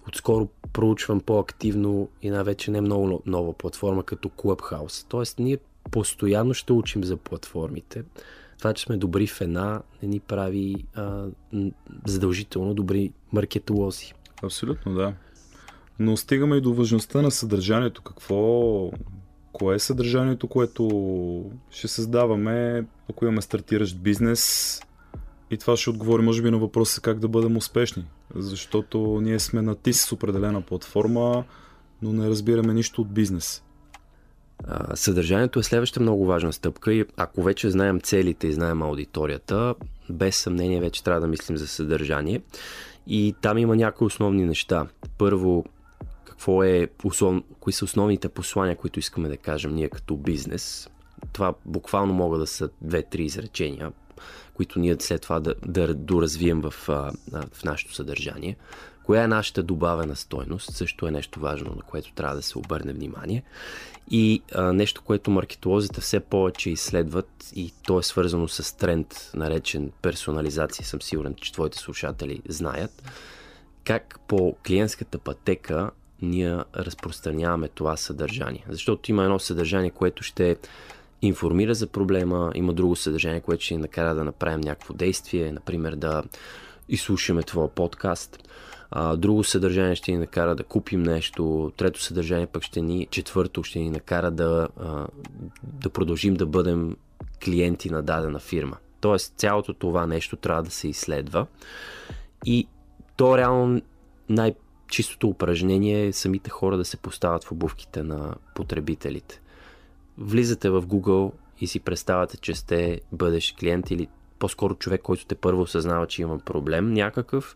отскоро 0.08 0.48
проучвам 0.74 1.22
по-активно 1.22 2.10
и 2.22 2.30
най-вече 2.30 2.72
не 2.72 2.82
много 2.82 3.22
нова 3.26 3.54
платформа 3.54 4.04
като 4.04 4.30
Clubhouse. 4.30 5.06
Тоест 5.10 5.40
ние 5.40 5.58
постоянно 5.92 6.54
ще 6.54 6.74
учим 6.74 7.04
за 7.04 7.18
платформите 7.18 8.04
това, 8.60 8.74
че 8.74 8.84
сме 8.84 8.98
добри 8.98 9.28
в 9.28 9.42
една, 9.42 9.82
не 10.04 10.10
ни 10.10 10.20
прави 10.20 10.76
а, 10.96 11.26
задължително 12.06 12.74
добри 12.74 13.12
маркетолози. 13.32 14.14
Абсолютно, 14.44 14.94
да. 14.94 15.14
Но 16.00 16.18
стигаме 16.18 16.56
и 16.56 16.62
до 16.62 16.74
важността 16.74 17.22
на 17.22 17.32
съдържанието. 17.32 18.02
Какво, 18.02 18.92
кое 19.52 19.76
е 19.76 19.80
съдържанието, 19.80 20.48
което 20.48 21.52
ще 21.70 21.88
създаваме, 21.88 22.86
ако 23.10 23.26
имаме 23.26 23.42
стартиращ 23.42 23.98
бизнес? 23.98 24.82
И 25.52 25.58
това 25.58 25.78
ще 25.78 25.90
отговори, 25.90 26.24
може 26.24 26.42
би, 26.42 26.52
на 26.52 26.58
въпроса 26.58 27.02
как 27.02 27.20
да 27.20 27.28
бъдем 27.28 27.58
успешни. 27.58 28.06
Защото 28.36 29.22
ние 29.22 29.40
сме 29.40 29.62
на 29.62 29.76
ТИС 29.76 30.02
с 30.02 30.12
определена 30.12 30.62
платформа, 30.62 31.44
но 32.02 32.14
не 32.14 32.30
разбираме 32.30 32.74
нищо 32.74 33.02
от 33.02 33.14
бизнес. 33.14 33.64
Съдържанието 34.94 35.60
е 35.60 35.64
следваща 35.64 36.00
много 36.00 36.26
важна 36.26 36.54
стъпка 36.54 36.94
и 36.94 37.06
ако 37.18 37.44
вече 37.44 37.70
знаем 37.70 38.02
целите 38.02 38.48
и 38.48 38.54
знаем 38.54 38.82
аудиторията, 38.82 39.76
без 40.10 40.36
съмнение 40.36 40.80
вече 40.80 41.04
трябва 41.04 41.22
да 41.22 41.28
мислим 41.28 41.58
за 41.58 41.68
съдържание. 41.68 42.42
И 43.08 43.36
там 43.42 43.58
има 43.58 43.76
някои 43.76 44.08
основни 44.08 44.46
неща. 44.46 44.88
Първо, 45.18 45.66
какво 46.26 46.64
е, 46.64 46.88
услов... 47.04 47.44
кои 47.60 47.74
са 47.74 47.86
основните 47.86 48.30
послания, 48.30 48.78
които 48.78 49.00
искаме 49.00 49.30
да 49.30 49.38
кажем 49.38 49.76
ние 49.76 49.90
като 49.90 50.18
бизнес. 50.18 50.90
Това 51.34 51.54
буквално 51.66 52.14
могат 52.14 52.40
да 52.40 52.48
са 52.48 52.70
две-три 52.82 53.24
изречения, 53.24 53.92
които 54.54 54.80
ние 54.80 54.96
след 55.00 55.22
това 55.22 55.40
да, 55.40 55.56
да 55.66 55.94
доразвием 55.94 56.62
в, 56.62 56.74
в 57.54 57.64
нашето 57.66 57.96
съдържание. 57.96 58.58
Коя 59.10 59.24
е 59.24 59.28
нашата 59.28 59.64
добавена 59.64 60.16
стойност, 60.16 60.74
също 60.74 61.08
е 61.08 61.12
нещо 61.12 61.40
важно, 61.40 61.74
на 61.76 61.82
което 61.82 62.14
трябва 62.14 62.36
да 62.36 62.42
се 62.42 62.58
обърне 62.58 62.94
внимание. 62.94 63.44
И 64.12 64.42
а, 64.56 64.74
нещо, 64.74 65.02
което 65.02 65.32
маркетолозите 65.32 66.02
все 66.02 66.20
повече 66.20 66.70
изследват 66.70 67.30
и 67.56 67.74
то 67.84 68.00
е 68.00 68.04
свързано 68.04 68.48
с 68.48 68.78
тренд, 68.78 69.32
наречен 69.36 69.92
персонализация, 70.02 70.86
съм 70.86 71.02
сигурен, 71.02 71.36
че 71.36 71.54
твоите 71.54 71.78
слушатели 71.78 72.42
знаят, 72.50 73.04
как 73.84 74.20
по 74.28 74.56
клиентската 74.68 75.18
пътека 75.18 75.92
ние 76.22 76.58
разпространяваме 76.76 77.68
това 77.68 77.98
съдържание. 77.98 78.66
Защото 78.70 79.12
има 79.12 79.24
едно 79.24 79.40
съдържание, 79.40 79.90
което 79.90 80.24
ще 80.24 80.56
информира 81.22 81.74
за 81.74 81.88
проблема, 81.88 82.52
има 82.56 82.74
друго 82.74 82.96
съдържание, 82.96 83.42
което 83.42 83.64
ще 83.64 83.74
ни 83.74 83.82
накара 83.82 84.16
да 84.16 84.24
направим 84.24 84.62
някакво 84.62 84.94
действие, 84.94 85.52
например 85.52 85.96
да 85.96 86.24
изслушаме 86.90 87.44
твоя 87.44 87.68
подкаст 87.68 88.40
а, 88.92 89.16
друго 89.16 89.44
съдържание 89.44 89.96
ще 89.96 90.12
ни 90.12 90.18
накара 90.18 90.56
да 90.56 90.64
купим 90.64 91.04
нещо, 91.04 91.72
трето 91.78 92.02
съдържание 92.02 92.48
пък 92.48 92.64
ще 92.64 92.82
ни, 92.82 93.08
четвърто 93.12 93.64
ще 93.64 93.80
ни 93.80 93.90
накара 93.90 94.32
да, 94.32 94.68
а, 94.80 95.08
да 95.64 95.90
продължим 95.90 96.34
да 96.34 96.46
бъдем 96.46 96.96
клиенти 97.46 97.90
на 97.90 98.04
дадена 98.04 98.40
фирма. 98.40 98.78
Тоест 99.02 99.34
цялото 99.38 99.74
това 99.74 100.08
нещо 100.08 100.36
трябва 100.36 100.64
да 100.64 100.72
се 100.72 100.88
изследва 100.88 101.46
и 102.46 102.68
то 103.18 103.38
реално 103.38 103.82
най-чистото 104.30 105.28
упражнение 105.28 106.08
е 106.08 106.14
самите 106.14 106.50
хора 106.50 106.78
да 106.78 106.86
се 106.86 106.98
поставят 106.98 107.44
в 107.44 107.52
обувките 107.52 108.04
на 108.04 108.36
потребителите. 108.56 109.42
Влизате 110.18 110.70
в 110.70 110.82
Google 110.82 111.32
и 111.62 111.68
си 111.68 111.80
представяте, 111.80 112.38
че 112.38 112.56
сте 112.56 113.02
бъдещ 113.12 113.58
клиент 113.58 113.92
или 113.92 114.08
по-скоро 114.40 114.76
човек, 114.76 115.02
който 115.02 115.26
те 115.26 115.36
първо 115.36 115.62
осъзнава, 115.62 116.08
че 116.08 116.22
има 116.22 116.40
проблем 116.40 116.94
някакъв, 116.94 117.56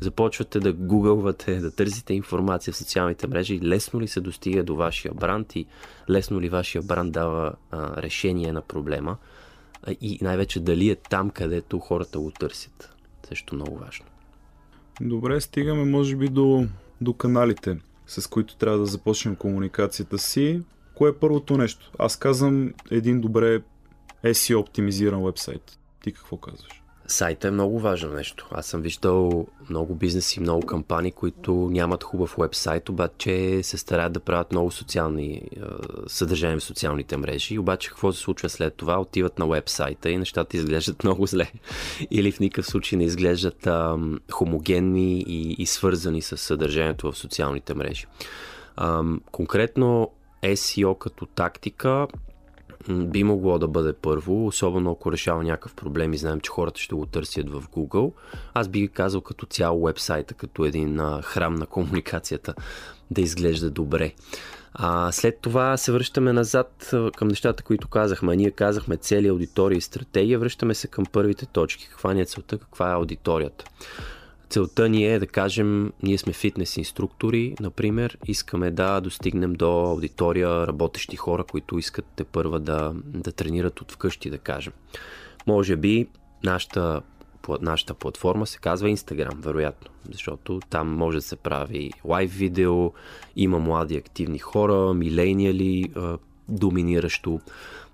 започвате 0.00 0.60
да 0.60 0.72
гугълвате, 0.72 1.60
да 1.60 1.70
търсите 1.70 2.14
информация 2.14 2.72
в 2.72 2.76
социалните 2.76 3.26
мрежи, 3.26 3.60
лесно 3.62 4.00
ли 4.00 4.08
се 4.08 4.20
достига 4.20 4.62
до 4.62 4.76
вашия 4.76 5.14
бранд 5.14 5.56
и 5.56 5.66
лесно 6.10 6.40
ли 6.40 6.48
вашия 6.48 6.82
бранд 6.82 7.12
дава 7.12 7.52
а, 7.70 8.02
решение 8.02 8.52
на 8.52 8.62
проблема 8.62 9.16
и 10.00 10.18
най-вече 10.22 10.60
дали 10.60 10.90
е 10.90 10.94
там, 10.94 11.30
където 11.30 11.78
хората 11.78 12.18
го 12.18 12.30
търсят. 12.30 12.96
Също 13.28 13.54
много 13.54 13.78
важно. 13.78 14.06
Добре, 15.00 15.40
стигаме 15.40 15.84
може 15.84 16.16
би 16.16 16.28
до, 16.28 16.66
до 17.00 17.12
каналите, 17.12 17.78
с 18.06 18.26
които 18.26 18.56
трябва 18.56 18.78
да 18.78 18.86
започнем 18.86 19.36
комуникацията 19.36 20.18
си. 20.18 20.62
Кое 20.94 21.10
е 21.10 21.14
първото 21.14 21.56
нещо? 21.56 21.92
Аз 21.98 22.16
казвам 22.16 22.74
един 22.90 23.20
добре 23.20 23.62
SEO 24.24 24.58
оптимизиран 24.58 25.24
вебсайт. 25.24 25.78
Ти 26.02 26.12
какво 26.12 26.36
казваш? 26.36 26.82
Сайта 27.10 27.48
е 27.48 27.50
много 27.50 27.78
важно 27.78 28.12
нещо. 28.12 28.48
Аз 28.50 28.66
съм 28.66 28.82
виждал 28.82 29.46
много 29.70 29.94
бизнеси, 29.94 30.40
много 30.40 30.66
кампании, 30.66 31.12
които 31.12 31.52
нямат 31.72 32.04
хубав 32.04 32.34
вебсайт, 32.38 32.88
обаче 32.88 33.62
се 33.62 33.78
стараят 33.78 34.12
да 34.12 34.20
правят 34.20 34.52
много 34.52 34.70
социални 34.70 35.42
съдържания 36.06 36.58
в 36.58 36.62
социалните 36.62 37.16
мрежи. 37.16 37.58
Обаче 37.58 37.88
какво 37.88 38.12
се 38.12 38.20
случва 38.20 38.48
след 38.48 38.74
това? 38.74 39.00
Отиват 39.00 39.38
на 39.38 39.46
вебсайта 39.46 40.10
и 40.10 40.18
нещата 40.18 40.56
изглеждат 40.56 41.04
много 41.04 41.26
зле. 41.26 41.52
Или 42.10 42.32
в 42.32 42.40
никакъв 42.40 42.66
случай 42.66 42.98
не 42.98 43.04
изглеждат 43.04 43.66
е, 43.66 43.70
хомогенни 44.32 45.20
и, 45.20 45.56
и 45.58 45.66
свързани 45.66 46.22
с 46.22 46.36
съдържанието 46.36 47.12
в 47.12 47.18
социалните 47.18 47.74
мрежи. 47.74 48.06
Е, 48.80 48.84
конкретно 49.30 50.10
SEO 50.42 50.98
като 50.98 51.26
тактика 51.26 52.06
би 52.88 53.24
могло 53.24 53.58
да 53.58 53.68
бъде 53.68 53.92
първо, 53.92 54.46
особено 54.46 54.90
ако 54.90 55.12
решава 55.12 55.44
някакъв 55.44 55.74
проблем 55.74 56.12
и 56.12 56.18
знаем, 56.18 56.40
че 56.40 56.50
хората 56.50 56.80
ще 56.80 56.94
го 56.94 57.06
търсят 57.06 57.50
в 57.50 57.62
Google. 57.62 58.12
Аз 58.54 58.68
би 58.68 58.88
казал 58.88 59.20
като 59.20 59.46
цяло 59.46 59.86
вебсайта, 59.86 60.34
като 60.34 60.64
един 60.64 60.98
храм 61.22 61.54
на 61.54 61.66
комуникацията 61.66 62.54
да 63.10 63.20
изглежда 63.20 63.70
добре. 63.70 64.12
А, 64.74 65.12
след 65.12 65.38
това 65.40 65.76
се 65.76 65.92
връщаме 65.92 66.32
назад 66.32 66.94
към 67.16 67.28
нещата, 67.28 67.62
които 67.62 67.88
казахме. 67.88 68.36
Ние 68.36 68.50
казахме 68.50 68.96
цели 68.96 69.28
аудитории 69.28 69.78
и 69.78 69.80
стратегия, 69.80 70.38
връщаме 70.38 70.74
се 70.74 70.88
към 70.88 71.06
първите 71.06 71.46
точки. 71.46 71.88
Каква 71.90 72.14
ни 72.14 72.20
е 72.20 72.24
целта, 72.24 72.58
каква 72.58 72.90
е 72.90 72.94
аудиторията. 72.94 73.64
Целта 74.50 74.88
ни 74.88 75.06
е 75.06 75.18
да 75.18 75.26
кажем, 75.26 75.92
ние 76.02 76.18
сме 76.18 76.32
фитнес 76.32 76.76
инструктори, 76.76 77.54
например, 77.60 78.18
искаме 78.26 78.70
да 78.70 79.00
достигнем 79.00 79.52
до 79.52 79.84
аудитория 79.84 80.66
работещи 80.66 81.16
хора, 81.16 81.44
които 81.44 81.78
искат 81.78 82.04
те 82.16 82.24
първа 82.24 82.60
да, 82.60 82.92
да 83.04 83.32
тренират 83.32 83.80
от 83.80 83.92
вкъщи, 83.92 84.30
да 84.30 84.38
кажем. 84.38 84.72
Може 85.46 85.76
би 85.76 86.06
нашата 86.44 87.02
нашата 87.60 87.94
платформа 87.94 88.46
се 88.46 88.58
казва 88.58 88.88
Instagram, 88.88 89.34
вероятно. 89.36 89.90
Защото 90.12 90.60
там 90.70 90.88
може 90.88 91.18
да 91.18 91.22
се 91.22 91.36
прави 91.36 91.90
лайв 92.04 92.32
видео, 92.32 92.92
има 93.36 93.58
млади 93.58 93.96
активни 93.96 94.38
хора, 94.38 94.94
милениали, 94.94 95.92
доминиращо. 96.48 97.40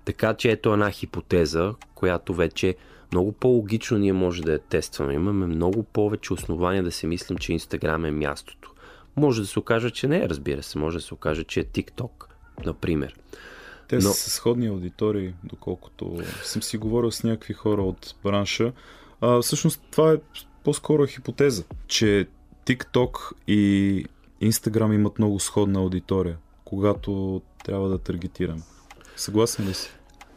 Така 0.05 0.33
че 0.33 0.51
ето 0.51 0.73
една 0.73 0.91
хипотеза, 0.91 1.73
която 1.95 2.33
вече 2.33 2.75
много 3.15 3.31
по-логично 3.31 3.97
ние 3.97 4.13
може 4.13 4.41
да 4.41 4.51
я 4.51 4.59
тестваме. 4.59 5.13
Имаме 5.13 5.45
много 5.45 5.83
повече 5.83 6.33
основания 6.33 6.83
да 6.83 6.91
си 6.91 7.07
мислим, 7.07 7.37
че 7.37 7.53
Instagram 7.53 8.07
е 8.07 8.11
мястото. 8.11 8.71
Може 9.15 9.41
да 9.41 9.47
се 9.47 9.59
окаже, 9.59 9.89
че 9.89 10.07
не 10.07 10.17
е, 10.17 10.29
разбира 10.29 10.63
се. 10.63 10.77
Може 10.77 10.97
да 10.97 11.03
се 11.03 11.13
окаже, 11.13 11.43
че 11.43 11.59
е 11.59 11.63
TikTok, 11.63 12.25
например. 12.65 13.15
Те 13.87 13.95
Но... 13.95 14.01
са 14.01 14.29
сходни 14.29 14.67
аудитории, 14.67 15.33
доколкото 15.43 16.17
съм 16.43 16.63
си 16.63 16.77
говорил 16.77 17.11
с 17.11 17.23
някакви 17.23 17.53
хора 17.53 17.81
от 17.81 18.15
бранша. 18.23 18.73
А, 19.21 19.41
всъщност 19.41 19.81
това 19.91 20.11
е 20.11 20.17
по-скоро 20.63 21.07
хипотеза, 21.07 21.63
че 21.87 22.27
TikTok 22.65 23.33
и 23.47 24.05
Instagram 24.41 24.93
имат 24.93 25.19
много 25.19 25.39
сходна 25.39 25.79
аудитория, 25.79 26.37
когато 26.65 27.41
трябва 27.65 27.89
да 27.89 27.97
таргетирам. 27.97 28.63
Съгласен 29.15 29.67
ли 29.67 29.73
си? 29.73 29.89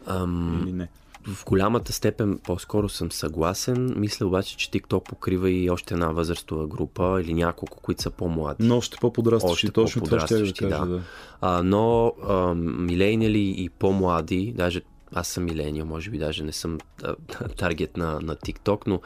Ам... 0.06 0.60
Или 0.62 0.72
не? 0.72 0.88
В 1.34 1.44
голямата 1.44 1.92
степен 1.92 2.38
по-скоро 2.44 2.88
съм 2.88 3.12
съгласен. 3.12 3.94
Мисля 3.96 4.26
обаче, 4.26 4.56
че 4.56 4.70
TikTok 4.70 5.08
покрива 5.08 5.50
и 5.50 5.70
още 5.70 5.94
една 5.94 6.08
възрастова 6.08 6.66
група 6.66 7.20
или 7.24 7.34
няколко, 7.34 7.80
които 7.80 8.02
са 8.02 8.10
по-млади. 8.10 8.66
Но 8.66 8.76
още 8.76 8.96
по-подрастващи, 9.00 9.70
точно 9.70 10.02
това 10.02 10.20
ще 10.20 10.34
да 10.34 10.52
кажа. 10.52 10.68
Да. 10.68 10.86
да. 10.86 11.02
А, 11.40 11.62
но 11.62 12.12
а, 12.28 12.54
милейнили 12.54 13.54
и 13.58 13.68
по-млади, 13.68 14.52
даже 14.56 14.82
аз 15.14 15.28
съм 15.28 15.44
милениал, 15.44 15.86
може 15.86 16.10
би 16.10 16.18
даже 16.18 16.44
не 16.44 16.52
съм 16.52 16.78
а, 17.02 17.14
таргет 17.56 17.96
на, 17.96 18.20
на 18.20 18.36
TikTok, 18.36 18.82
но 18.86 19.00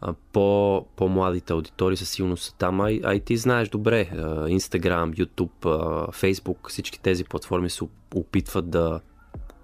а, 0.00 0.14
по, 0.32 0.86
по-младите 0.96 1.52
аудитории 1.52 1.96
със 1.96 2.10
силно 2.10 2.36
са 2.36 2.54
там. 2.54 2.80
А, 2.80 2.90
а 3.02 3.14
и 3.14 3.20
ти 3.20 3.36
знаеш 3.36 3.68
добре, 3.68 4.10
а, 4.12 4.16
Instagram, 4.48 5.24
YouTube, 5.24 5.64
а, 5.64 6.12
Facebook, 6.12 6.68
всички 6.68 7.00
тези 7.00 7.24
платформи 7.24 7.70
се 7.70 7.84
опитват 8.14 8.70
да 8.70 9.00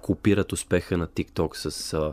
копират 0.02 0.52
успеха 0.52 0.96
на 0.96 1.06
TikTok 1.06 1.56
с 1.56 1.92
uh, 1.92 2.12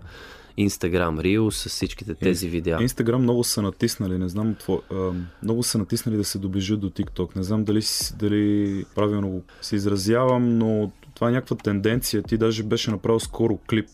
Instagram 0.59 1.21
Reels, 1.21 1.49
с 1.49 1.69
всичките 1.69 2.15
тези 2.15 2.49
видеа. 2.49 2.77
Instagram 2.77 3.15
много 3.15 3.43
са 3.43 3.61
натиснали, 3.61 4.17
не 4.17 4.29
знам, 4.29 4.55
тво, 4.55 4.81
а, 4.91 5.11
много 5.43 5.63
са 5.63 5.77
натиснали 5.77 6.17
да 6.17 6.23
се 6.23 6.37
доближат 6.37 6.79
до 6.79 6.89
TikTok. 6.89 7.35
Не 7.35 7.43
знам 7.43 7.63
дали, 7.63 7.81
дали 8.19 8.85
правилно 8.95 9.41
се 9.61 9.75
изразявам, 9.75 10.57
но 10.57 10.91
това 11.15 11.29
е 11.29 11.31
някаква 11.31 11.55
тенденция. 11.55 12.23
Ти 12.23 12.37
даже 12.37 12.63
беше 12.63 12.91
направил 12.91 13.19
скоро 13.19 13.57
клип 13.69 13.89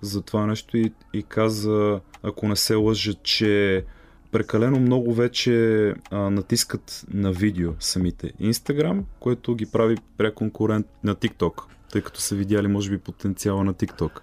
за 0.00 0.22
това 0.22 0.46
нещо 0.46 0.76
и, 0.76 0.92
и 1.12 1.22
каза, 1.22 2.00
ако 2.22 2.48
не 2.48 2.56
се 2.56 2.74
лъжа, 2.74 3.14
че 3.14 3.84
прекалено 4.32 4.80
много 4.80 5.14
вече 5.14 5.86
а, 6.10 6.30
натискат 6.30 7.04
на 7.12 7.32
видео 7.32 7.72
самите 7.80 8.32
Instagram, 8.32 9.02
което 9.20 9.54
ги 9.54 9.66
прави 9.66 9.96
преконкурент 10.16 10.86
на 11.04 11.14
TikTok 11.14 11.62
тъй 11.92 12.02
като 12.02 12.20
са 12.20 12.34
видяли, 12.34 12.68
може 12.68 12.90
би, 12.90 12.98
потенциала 12.98 13.64
на 13.64 13.74
TikTok. 13.74 14.20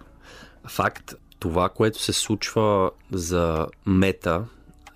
Факт, 0.68 1.14
това, 1.40 1.70
което 1.70 2.02
се 2.02 2.14
случва 2.14 2.92
за 3.12 3.68
мета 3.86 4.46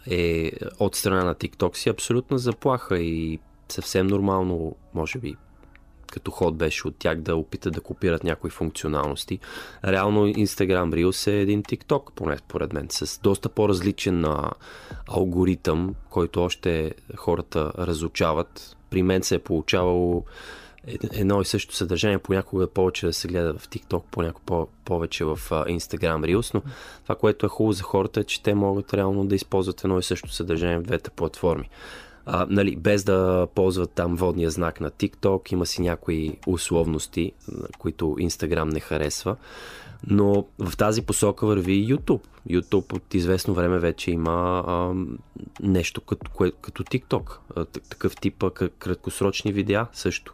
е 0.07 0.51
от 0.79 0.95
страна 0.95 1.23
на 1.23 1.35
TikTok 1.35 1.77
си 1.77 1.89
абсолютна 1.89 2.37
заплаха 2.37 2.99
и 2.99 3.39
съвсем 3.69 4.07
нормално, 4.07 4.75
може 4.93 5.19
би, 5.19 5.35
като 6.11 6.31
ход 6.31 6.55
беше 6.55 6.87
от 6.87 6.95
тях 6.97 7.21
да 7.21 7.35
опитат 7.35 7.73
да 7.73 7.81
копират 7.81 8.23
някои 8.23 8.49
функционалности. 8.49 9.39
Реално 9.85 10.27
Instagram 10.27 10.95
Reels 10.95 11.31
е 11.31 11.41
един 11.41 11.63
TikTok, 11.63 12.11
поне 12.15 12.37
според 12.37 12.73
мен, 12.73 12.87
с 12.89 13.19
доста 13.19 13.49
по-различен 13.49 14.25
алгоритъм, 15.07 15.95
който 16.09 16.43
още 16.43 16.93
хората 17.17 17.71
разучават. 17.77 18.77
При 18.89 19.03
мен 19.03 19.23
се 19.23 19.35
е 19.35 19.39
получавало 19.39 20.25
едно 20.87 21.41
и 21.41 21.45
също 21.45 21.75
съдържание, 21.75 22.19
понякога 22.19 22.67
повече 22.67 23.05
да 23.05 23.13
се 23.13 23.27
гледа 23.27 23.53
в 23.53 23.67
TikTok, 23.67 24.03
понякога 24.11 24.45
по- 24.45 24.67
повече 24.85 25.25
в 25.25 25.37
Instagram 25.49 26.35
Reels, 26.35 26.53
но 26.53 26.62
това, 27.03 27.15
което 27.15 27.45
е 27.45 27.49
хубаво 27.49 27.71
за 27.73 27.84
хората 27.84 28.19
е, 28.19 28.23
че 28.23 28.43
те 28.43 28.55
могат 28.55 28.93
реално 28.93 29.25
да 29.25 29.36
използват 29.36 29.84
едно 29.84 29.99
и 29.99 30.03
също 30.03 30.34
съдържание 30.34 30.77
в 30.77 30.84
двете 30.84 31.10
платформи. 31.10 31.69
А, 32.25 32.47
нали, 32.49 32.75
без 32.75 33.03
да 33.03 33.47
ползват 33.55 33.91
там 33.91 34.15
водния 34.15 34.49
знак 34.49 34.81
на 34.81 34.91
TikTok, 34.91 35.53
има 35.53 35.65
си 35.65 35.81
някои 35.81 36.38
условности, 36.47 37.31
които 37.77 38.05
Instagram 38.05 38.73
не 38.73 38.79
харесва. 38.79 39.36
Но 40.07 40.45
в 40.59 40.77
тази 40.77 41.01
посока 41.01 41.45
върви 41.45 41.87
YouTube. 41.87 42.21
YouTube 42.49 42.93
от 42.93 43.13
известно 43.13 43.53
време 43.53 43.79
вече 43.79 44.11
има 44.11 44.63
а, 44.67 44.93
нещо 45.61 46.01
като, 46.01 46.31
кое, 46.31 46.51
като 46.61 46.83
TikTok. 46.83 47.37
А, 47.55 47.65
такъв 47.65 48.15
тип 48.15 48.43
краткосрочни 48.79 49.51
видеа 49.51 49.87
също. 49.93 50.33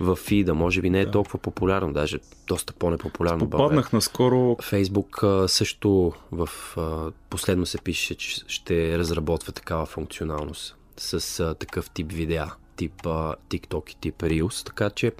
В 0.00 0.16
фида, 0.16 0.54
може 0.54 0.80
би 0.80 0.90
не 0.90 1.00
е 1.00 1.04
да. 1.04 1.10
толкова 1.10 1.38
популярно, 1.38 1.92
даже 1.92 2.18
доста 2.46 2.72
по-непопулярно. 2.72 3.50
Попаднах 3.50 3.92
наскоро. 3.92 4.56
Фейсбук 4.62 5.22
а, 5.22 5.48
също 5.48 6.12
в 6.32 6.48
а, 6.76 7.10
последно 7.30 7.66
се 7.66 7.78
пише, 7.78 8.14
че 8.14 8.44
ще 8.46 8.98
разработва 8.98 9.52
такава 9.52 9.86
функционалност 9.86 10.76
с 10.96 11.40
а, 11.40 11.54
такъв 11.54 11.90
тип 11.90 12.12
видеа, 12.12 12.52
тип 12.76 13.06
а, 13.06 13.34
TikTok 13.50 13.90
и 13.90 13.96
тип 13.96 14.18
Reels, 14.18 14.66
така 14.66 14.90
че 14.90 15.12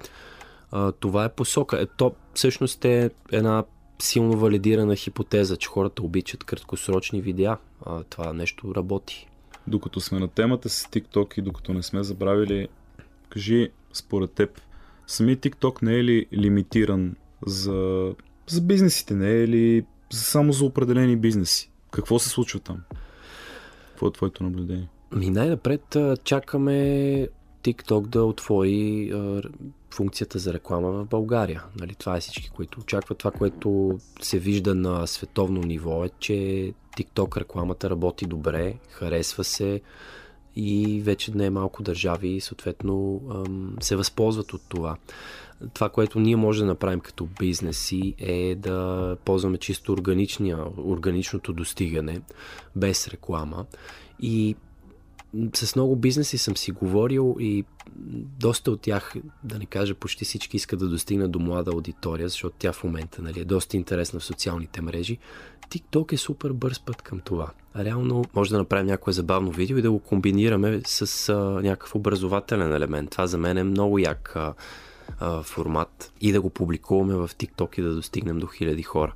а, 0.71 0.91
това 0.91 1.25
е 1.25 1.29
посока. 1.29 1.81
Е, 1.81 1.85
то 1.85 2.15
всъщност 2.33 2.85
е 2.85 3.09
една 3.31 3.63
силно 4.03 4.37
валидирана 4.37 4.95
хипотеза, 4.95 5.57
че 5.57 5.67
хората 5.67 6.03
обичат 6.03 6.43
краткосрочни 6.43 7.21
видеа. 7.21 7.57
А, 7.85 8.03
това 8.03 8.33
нещо 8.33 8.75
работи. 8.75 9.27
Докато 9.67 9.99
сме 9.99 10.19
на 10.19 10.27
темата 10.27 10.69
с 10.69 10.85
TikTok 10.85 11.39
и 11.39 11.41
докато 11.41 11.73
не 11.73 11.83
сме 11.83 12.03
забравили, 12.03 12.67
кажи 13.29 13.69
според 13.93 14.31
теб, 14.31 14.61
сами 15.07 15.37
TikTok 15.37 15.83
не 15.83 15.95
е 15.95 16.03
ли 16.03 16.25
лимитиран 16.33 17.15
за, 17.45 18.13
за 18.47 18.61
бизнесите, 18.61 19.13
не 19.13 19.31
е 19.31 19.47
ли 19.47 19.85
само 20.09 20.53
за 20.53 20.65
определени 20.65 21.15
бизнеси? 21.15 21.71
Какво 21.91 22.19
се 22.19 22.29
случва 22.29 22.59
там? 22.59 22.77
Какво 23.89 24.07
е 24.07 24.11
твоето 24.11 24.43
наблюдение? 24.43 24.89
Ми 25.15 25.29
най-напред 25.29 25.97
чакаме 26.23 26.73
TikTok 27.63 28.07
да 28.07 28.23
отвори 28.23 29.11
функцията 29.93 30.39
за 30.39 30.53
реклама 30.53 30.91
в 30.91 31.05
България. 31.05 31.63
Нали, 31.79 31.95
това 31.95 32.17
е 32.17 32.19
всички, 32.19 32.49
които 32.49 32.79
очакват. 32.79 33.17
Това, 33.17 33.31
което 33.31 33.99
се 34.21 34.39
вижда 34.39 34.75
на 34.75 35.07
световно 35.07 35.61
ниво 35.61 36.05
е, 36.05 36.09
че 36.19 36.33
TikTok 36.97 37.37
рекламата 37.37 37.89
работи 37.89 38.25
добре, 38.25 38.75
харесва 38.89 39.43
се 39.43 39.81
и 40.55 41.01
вече 41.01 41.31
не 41.35 41.45
е 41.45 41.49
малко 41.49 41.83
държави 41.83 42.41
съответно 42.41 43.21
се 43.81 43.95
възползват 43.95 44.53
от 44.53 44.61
това. 44.69 44.97
Това, 45.73 45.89
което 45.89 46.19
ние 46.19 46.35
можем 46.35 46.65
да 46.65 46.71
направим 46.71 46.99
като 46.99 47.27
бизнеси 47.39 48.15
е 48.17 48.55
да 48.55 49.17
ползваме 49.25 49.57
чисто 49.57 49.93
органичния, 49.93 50.57
органичното 50.77 51.53
достигане 51.53 52.21
без 52.75 53.07
реклама 53.07 53.65
и 54.19 54.55
с 55.53 55.75
много 55.75 55.95
бизнеси 55.95 56.37
съм 56.37 56.57
си 56.57 56.71
говорил 56.71 57.35
и 57.39 57.65
доста 58.39 58.71
от 58.71 58.81
тях, 58.81 59.13
да 59.43 59.59
не 59.59 59.65
кажа 59.65 59.95
почти 59.95 60.25
всички, 60.25 60.57
искат 60.57 60.79
да 60.79 60.87
достигнат 60.87 61.31
до 61.31 61.39
млада 61.39 61.71
аудитория, 61.71 62.29
защото 62.29 62.55
тя 62.59 62.73
в 62.73 62.83
момента 62.83 63.21
нали, 63.21 63.39
е 63.39 63.45
доста 63.45 63.77
интересна 63.77 64.19
в 64.19 64.23
социалните 64.23 64.81
мрежи. 64.81 65.17
TikTok 65.69 66.13
е 66.13 66.17
супер 66.17 66.51
бърз 66.51 66.79
път 66.79 67.01
към 67.01 67.19
това. 67.19 67.51
Реално 67.75 68.23
може 68.33 68.51
да 68.51 68.57
направим 68.57 68.85
някое 68.85 69.13
забавно 69.13 69.51
видео 69.51 69.77
и 69.77 69.81
да 69.81 69.91
го 69.91 69.99
комбинираме 69.99 70.81
с 70.85 71.29
а, 71.29 71.35
някакъв 71.37 71.95
образователен 71.95 72.73
елемент. 72.73 73.09
Това 73.09 73.27
за 73.27 73.37
мен 73.37 73.57
е 73.57 73.63
много 73.63 73.99
як 73.99 74.35
а, 74.35 74.53
а, 75.19 75.43
формат 75.43 76.13
и 76.21 76.31
да 76.31 76.41
го 76.41 76.49
публикуваме 76.49 77.15
в 77.15 77.29
TikTok 77.29 77.79
и 77.79 77.81
да 77.81 77.95
достигнем 77.95 78.39
до 78.39 78.47
хиляди 78.47 78.83
хора 78.83 79.13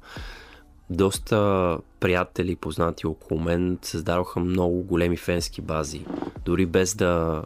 доста 0.89 1.77
приятели, 1.99 2.55
познати 2.55 3.07
около 3.07 3.41
мен 3.41 3.79
създадоха 3.81 4.39
много 4.39 4.83
големи 4.83 5.17
фенски 5.17 5.61
бази, 5.61 6.05
дори 6.45 6.65
без 6.65 6.95
да, 6.95 7.43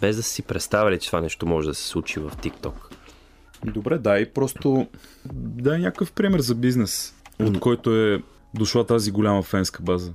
без 0.00 0.16
да 0.16 0.22
си 0.22 0.42
представили, 0.42 0.98
че 0.98 1.06
това 1.06 1.20
нещо 1.20 1.46
може 1.46 1.68
да 1.68 1.74
се 1.74 1.88
случи 1.88 2.20
в 2.20 2.30
TikTok. 2.30 2.72
Добре, 3.64 3.98
дай 3.98 4.32
просто 4.32 4.86
дай 5.32 5.78
някакъв 5.78 6.12
пример 6.12 6.40
за 6.40 6.54
бизнес, 6.54 7.14
от 7.40 7.60
който 7.60 7.96
е 7.96 8.22
дошла 8.54 8.86
тази 8.86 9.10
голяма 9.10 9.42
фенска 9.42 9.82
база. 9.82 10.12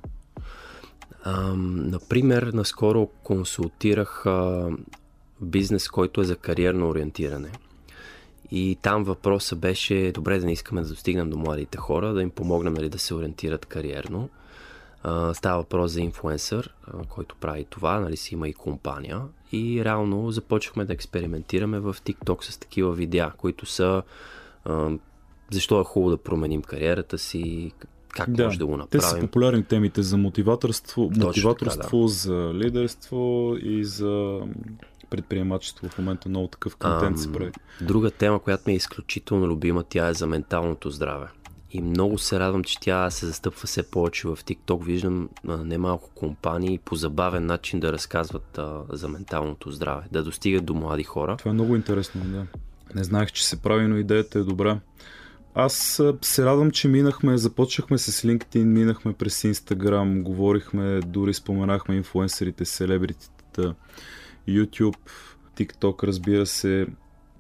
Ам, 1.23 1.89
например, 1.89 2.43
наскоро 2.43 3.07
консултирах 3.23 4.25
а, 4.25 4.69
бизнес, 5.41 5.87
който 5.87 6.21
е 6.21 6.25
за 6.25 6.35
кариерно 6.35 6.89
ориентиране– 6.89 7.49
и 8.51 8.77
там 8.81 9.03
въпросът 9.03 9.59
беше, 9.59 10.11
добре 10.13 10.39
да 10.39 10.45
не 10.45 10.51
искаме 10.51 10.81
да 10.81 10.87
достигнем 10.87 11.29
до 11.29 11.37
младите 11.37 11.77
хора, 11.77 12.13
да 12.13 12.21
им 12.21 12.29
помогнем 12.29 12.73
нали, 12.73 12.89
да 12.89 12.99
се 12.99 13.13
ориентират 13.13 13.65
кариерно. 13.65 14.29
А, 15.03 15.33
става 15.33 15.57
въпрос 15.57 15.91
за 15.91 16.01
инфлуенсър, 16.01 16.73
който 17.09 17.35
прави 17.35 17.65
това, 17.69 17.99
нали 17.99 18.17
си 18.17 18.33
има 18.33 18.47
и 18.47 18.53
компания. 18.53 19.21
И 19.51 19.85
реално 19.85 20.31
започнахме 20.31 20.85
да 20.85 20.93
експериментираме 20.93 21.79
в 21.79 21.95
TikTok 22.05 22.43
с 22.43 22.57
такива 22.57 22.93
видеа, 22.93 23.31
които 23.37 23.65
са 23.65 24.03
а, 24.65 24.89
защо 25.51 25.81
е 25.81 25.83
хубаво 25.83 26.09
да 26.09 26.17
променим 26.17 26.61
кариерата 26.61 27.17
си, 27.17 27.71
как 28.09 28.31
да, 28.31 28.43
може 28.43 28.59
да 28.59 28.65
го 28.65 28.77
направим. 28.77 28.89
Те 28.89 29.01
са 29.01 29.19
популярни 29.19 29.63
темите 29.63 30.01
за 30.01 30.17
мотиваторство, 30.17 31.11
мотиваторство 31.17 32.01
да. 32.01 32.07
за 32.07 32.51
лидерство 32.53 33.55
и 33.61 33.83
за 33.83 34.41
предприемачество. 35.09 35.89
В 35.89 35.97
момента 35.97 36.29
много 36.29 36.47
такъв 36.47 36.75
контент 36.75 37.19
се 37.19 37.31
прави. 37.31 37.51
Друга 37.81 38.11
тема, 38.11 38.39
която 38.39 38.63
ми 38.67 38.73
е 38.73 38.75
изключително 38.75 39.47
любима, 39.47 39.83
тя 39.89 40.07
е 40.07 40.13
за 40.13 40.27
менталното 40.27 40.89
здраве. 40.89 41.27
И 41.71 41.81
много 41.81 42.17
се 42.17 42.39
радвам, 42.39 42.63
че 42.63 42.79
тя 42.79 43.09
се 43.09 43.25
застъпва 43.25 43.67
все 43.67 43.89
повече 43.91 44.27
в 44.27 44.37
TikTok. 44.37 44.83
Виждам 44.83 45.29
немалко 45.43 46.09
компании 46.15 46.79
по 46.85 46.95
забавен 46.95 47.45
начин 47.45 47.79
да 47.79 47.93
разказват 47.93 48.57
а, 48.57 48.81
за 48.89 49.07
менталното 49.07 49.71
здраве, 49.71 50.03
да 50.11 50.23
достигат 50.23 50.65
до 50.65 50.73
млади 50.73 51.03
хора. 51.03 51.37
Това 51.37 51.51
е 51.51 51.53
много 51.53 51.75
интересно, 51.75 52.21
да. 52.25 52.45
Не 52.95 53.03
знаех, 53.03 53.31
че 53.31 53.47
се 53.47 53.61
прави, 53.61 53.87
но 53.87 53.97
идеята 53.97 54.39
е 54.39 54.43
добра. 54.43 54.79
Аз 55.57 56.01
се 56.21 56.45
радвам, 56.45 56.71
че 56.71 56.87
минахме, 56.87 57.37
започнахме 57.37 57.97
с 57.97 58.27
LinkedIn, 58.27 58.63
минахме 58.63 59.13
през 59.13 59.41
Instagram, 59.41 60.21
говорихме, 60.21 60.99
дори 60.99 61.33
споменахме 61.33 61.95
инфуенсерите, 61.95 62.65
селебритите, 62.65 63.73
YouTube, 64.47 64.97
TikTok, 65.57 66.03
разбира 66.03 66.45
се. 66.45 66.87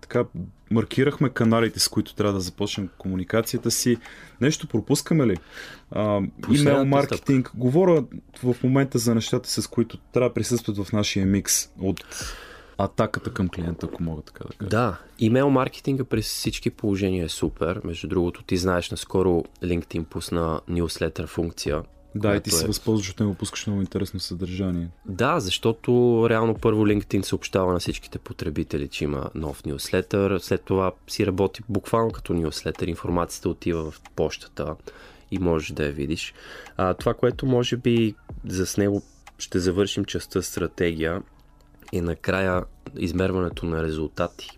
Така, 0.01 0.25
маркирахме 0.71 1.29
каналите, 1.29 1.79
с 1.79 1.87
които 1.87 2.15
трябва 2.15 2.33
да 2.33 2.39
започнем 2.39 2.89
комуникацията 2.97 3.71
си. 3.71 3.97
Нещо 4.41 4.67
пропускаме 4.67 5.27
ли? 5.27 5.37
А, 5.91 6.21
имейл 6.51 6.85
маркетинг. 6.85 7.47
Стъпка. 7.47 7.59
Говоря 7.59 8.03
в 8.43 8.55
момента 8.63 8.97
за 8.97 9.15
нещата, 9.15 9.49
с 9.49 9.67
които 9.67 9.97
трябва 9.97 10.29
да 10.29 10.33
присъстват 10.33 10.77
в 10.77 10.91
нашия 10.91 11.25
микс 11.25 11.69
от 11.79 12.05
атаката 12.77 13.33
към 13.33 13.49
клиента, 13.49 13.87
ако 13.91 14.03
мога 14.03 14.21
така 14.21 14.43
да 14.43 14.53
кажа. 14.57 14.69
Да, 14.69 14.99
имейл 15.19 15.49
маркетинга 15.49 16.03
през 16.03 16.25
всички 16.25 16.69
положения 16.69 17.25
е 17.25 17.29
супер. 17.29 17.81
Между 17.83 18.07
другото, 18.07 18.43
ти 18.43 18.57
знаеш, 18.57 18.91
наскоро 18.91 19.43
LinkedIn 19.63 20.03
пусна 20.03 20.61
newsletter 20.69 21.27
функция, 21.27 21.83
да, 22.15 22.35
и 22.35 22.41
ти 22.41 22.51
се 22.51 22.63
е... 22.63 22.67
възползваш 22.67 23.09
от 23.09 23.19
него, 23.19 23.33
пускаш 23.33 23.67
много 23.67 23.81
интересно 23.81 24.19
съдържание. 24.19 24.87
Да, 25.05 25.39
защото 25.39 26.25
реално 26.29 26.55
първо 26.55 26.85
LinkedIn 26.85 27.21
съобщава 27.21 27.73
на 27.73 27.79
всичките 27.79 28.19
потребители, 28.19 28.87
че 28.87 29.03
има 29.03 29.29
нов 29.35 29.65
нюслетър, 29.65 30.39
след 30.39 30.61
това 30.61 30.91
си 31.07 31.25
работи 31.25 31.61
буквално 31.69 32.11
като 32.11 32.33
нюслетър, 32.33 32.87
информацията 32.87 33.49
отива 33.49 33.91
в 33.91 34.01
почтата 34.15 34.75
и 35.31 35.39
можеш 35.39 35.71
да 35.71 35.85
я 35.85 35.91
видиш. 35.91 36.33
А, 36.77 36.93
това, 36.93 37.13
което 37.13 37.45
може 37.45 37.77
би 37.77 38.15
за 38.45 38.65
с 38.65 38.77
него 38.77 39.03
ще 39.37 39.59
завършим 39.59 40.05
частта 40.05 40.41
стратегия 40.41 41.21
и 41.91 42.01
накрая 42.01 42.63
измерването 42.97 43.65
на 43.65 43.83
резултати. 43.83 44.49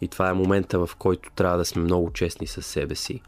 И 0.00 0.08
това 0.08 0.30
е 0.30 0.34
момента, 0.34 0.86
в 0.86 0.90
който 0.98 1.30
трябва 1.34 1.58
да 1.58 1.64
сме 1.64 1.82
много 1.82 2.12
честни 2.12 2.46
със 2.46 2.66
себе 2.66 2.94
си. 2.94 3.20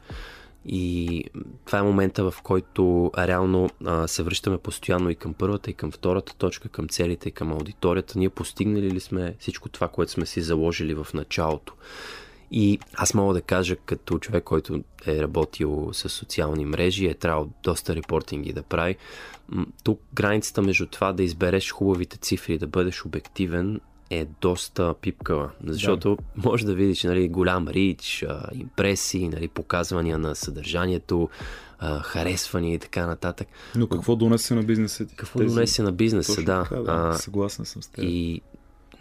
И 0.67 1.25
това 1.65 1.79
е 1.79 1.83
момента, 1.83 2.31
в 2.31 2.43
който 2.43 3.11
реално 3.19 3.71
а, 3.85 4.09
се 4.09 4.23
връщаме 4.23 4.59
постоянно 4.59 5.11
и 5.11 5.15
към 5.15 5.35
първата, 5.35 5.71
и 5.71 5.75
към 5.75 5.91
втората 5.91 6.35
точка, 6.37 6.69
към 6.69 6.89
целите, 6.89 7.29
и 7.29 7.33
към 7.33 7.53
аудиторията. 7.53 8.19
Ние 8.19 8.29
постигнали 8.29 8.91
ли 8.91 9.01
сме 9.01 9.35
всичко 9.39 9.69
това, 9.69 9.89
което 9.89 10.13
сме 10.13 10.27
си 10.27 10.41
заложили 10.41 10.95
в 10.95 11.07
началото? 11.15 11.75
И 12.51 12.79
аз 12.95 13.15
мога 13.15 13.35
да 13.35 13.43
кажа, 13.43 13.77
като 13.77 14.19
човек, 14.19 14.45
който 14.45 14.81
е 15.07 15.23
работил 15.23 15.89
с 15.93 16.09
социални 16.09 16.65
мрежи, 16.65 17.07
е 17.07 17.15
трябвало 17.15 17.49
доста 17.63 17.97
репортинги 17.97 18.53
да 18.53 18.63
прави. 18.63 18.97
Тук 19.85 20.01
границата 20.15 20.63
между 20.63 20.87
това 20.87 21.13
да 21.13 21.23
избереш 21.23 21.71
хубавите 21.71 22.17
цифри, 22.17 22.59
да 22.59 22.67
бъдеш 22.67 23.05
обективен, 23.05 23.81
е 24.13 24.27
доста 24.41 24.95
пипкава, 25.01 25.51
защото 25.65 26.17
да. 26.17 26.23
може 26.49 26.67
да 26.67 26.75
видиш 26.75 27.03
нали, 27.03 27.29
голям 27.29 27.69
рич, 27.69 28.25
импресии, 28.55 29.29
нали, 29.29 29.49
показвания 29.49 30.19
на 30.19 30.35
съдържанието, 30.35 31.29
харесвания 32.03 32.75
и 32.75 32.79
така 32.79 33.07
нататък. 33.07 33.49
Но 33.77 33.87
какво 33.87 34.17
донесе 34.17 34.55
на 34.55 34.63
бизнеса 34.63 35.07
ти? 35.07 35.17
Какво 35.17 35.39
тези... 35.39 35.55
донесе 35.55 35.83
на 35.83 35.93
бизнеса, 35.93 36.33
Точно 36.33 36.45
да. 36.45 36.63
Така, 36.63 36.81
да. 36.81 37.15
Съгласен 37.15 37.65
съм 37.65 37.83
с 37.83 37.89
теб. 37.89 38.05
И 38.05 38.41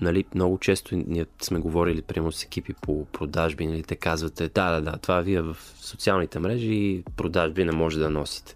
нали, 0.02 0.26
много 0.36 0.58
често 0.58 0.96
ние 0.96 1.26
сме 1.42 1.60
говорили, 1.60 2.02
примерно 2.02 2.32
с 2.32 2.44
екипи 2.44 2.74
по 2.74 3.06
продажби, 3.06 3.68
нали, 3.68 3.84
те 3.84 3.96
казвате, 3.96 4.50
да, 4.50 4.72
да, 4.72 4.92
да, 4.92 4.98
това 4.98 5.22
вие 5.22 5.42
в 5.42 5.58
социалните 5.76 6.40
мрежи 6.40 7.04
продажби 7.18 7.66
не 7.66 7.72
може 7.72 8.00
да 8.00 8.10
носите. 8.10 8.56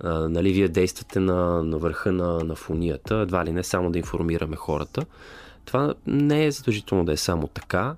А, 0.00 0.28
нали, 0.28 0.52
вие 0.52 0.68
действате 0.68 1.20
на, 1.20 1.62
на 1.62 1.78
върха 1.78 2.12
на, 2.12 2.44
на 2.44 2.54
фунията, 2.54 3.16
едва 3.16 3.44
ли 3.44 3.52
не 3.52 3.62
само 3.62 3.90
да 3.90 3.98
информираме 3.98 4.56
хората. 4.56 5.06
Това 5.68 5.94
не 6.06 6.46
е 6.46 6.50
задължително 6.50 7.04
да 7.04 7.12
е 7.12 7.16
само 7.16 7.46
така. 7.46 7.96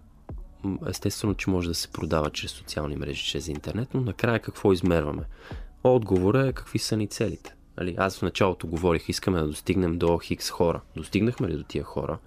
Естествено, 0.88 1.34
че 1.34 1.50
може 1.50 1.68
да 1.68 1.74
се 1.74 1.88
продава 1.88 2.30
чрез 2.30 2.50
социални 2.50 2.96
мрежи, 2.96 3.24
чрез 3.24 3.48
интернет, 3.48 3.88
но 3.94 4.00
накрая 4.00 4.38
какво 4.38 4.72
измерваме? 4.72 5.22
Отговорът 5.84 6.48
е 6.48 6.52
какви 6.52 6.78
са 6.78 6.96
ни 6.96 7.06
целите. 7.06 7.54
Али, 7.76 7.94
аз 7.98 8.18
в 8.18 8.22
началото 8.22 8.66
говорих, 8.66 9.08
искаме 9.08 9.40
да 9.40 9.46
достигнем 9.46 9.98
до 9.98 10.18
хикс 10.18 10.50
хора. 10.50 10.80
Достигнахме 10.96 11.48
ли 11.48 11.56
до 11.56 11.62
тия 11.62 11.84
хора? 11.84 12.18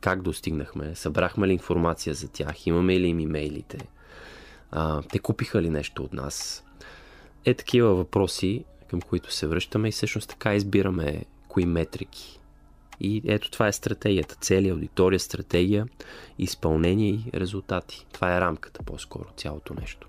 Как 0.00 0.22
достигнахме? 0.22 0.94
Събрахме 0.94 1.48
ли 1.48 1.52
информация 1.52 2.14
за 2.14 2.28
тях? 2.28 2.66
Имаме 2.66 3.00
ли 3.00 3.06
им 3.06 3.20
имейлите? 3.20 3.78
А, 4.70 5.02
те 5.02 5.18
купиха 5.18 5.62
ли 5.62 5.70
нещо 5.70 6.02
от 6.02 6.12
нас? 6.12 6.64
Е 7.44 7.54
такива 7.54 7.94
въпроси, 7.94 8.64
към 8.88 9.00
които 9.00 9.32
се 9.32 9.46
връщаме 9.46 9.88
и 9.88 9.92
всъщност 9.92 10.28
така 10.28 10.54
избираме 10.54 11.24
кои 11.48 11.66
метрики 11.66 12.39
и 13.00 13.22
ето 13.26 13.50
това 13.50 13.68
е 13.68 13.72
стратегията. 13.72 14.34
Цели, 14.34 14.68
аудитория, 14.68 15.20
стратегия, 15.20 15.86
изпълнение 16.38 17.10
и 17.10 17.24
резултати. 17.34 18.06
Това 18.12 18.36
е 18.36 18.40
рамката 18.40 18.82
по-скоро, 18.82 19.26
цялото 19.36 19.74
нещо. 19.74 20.08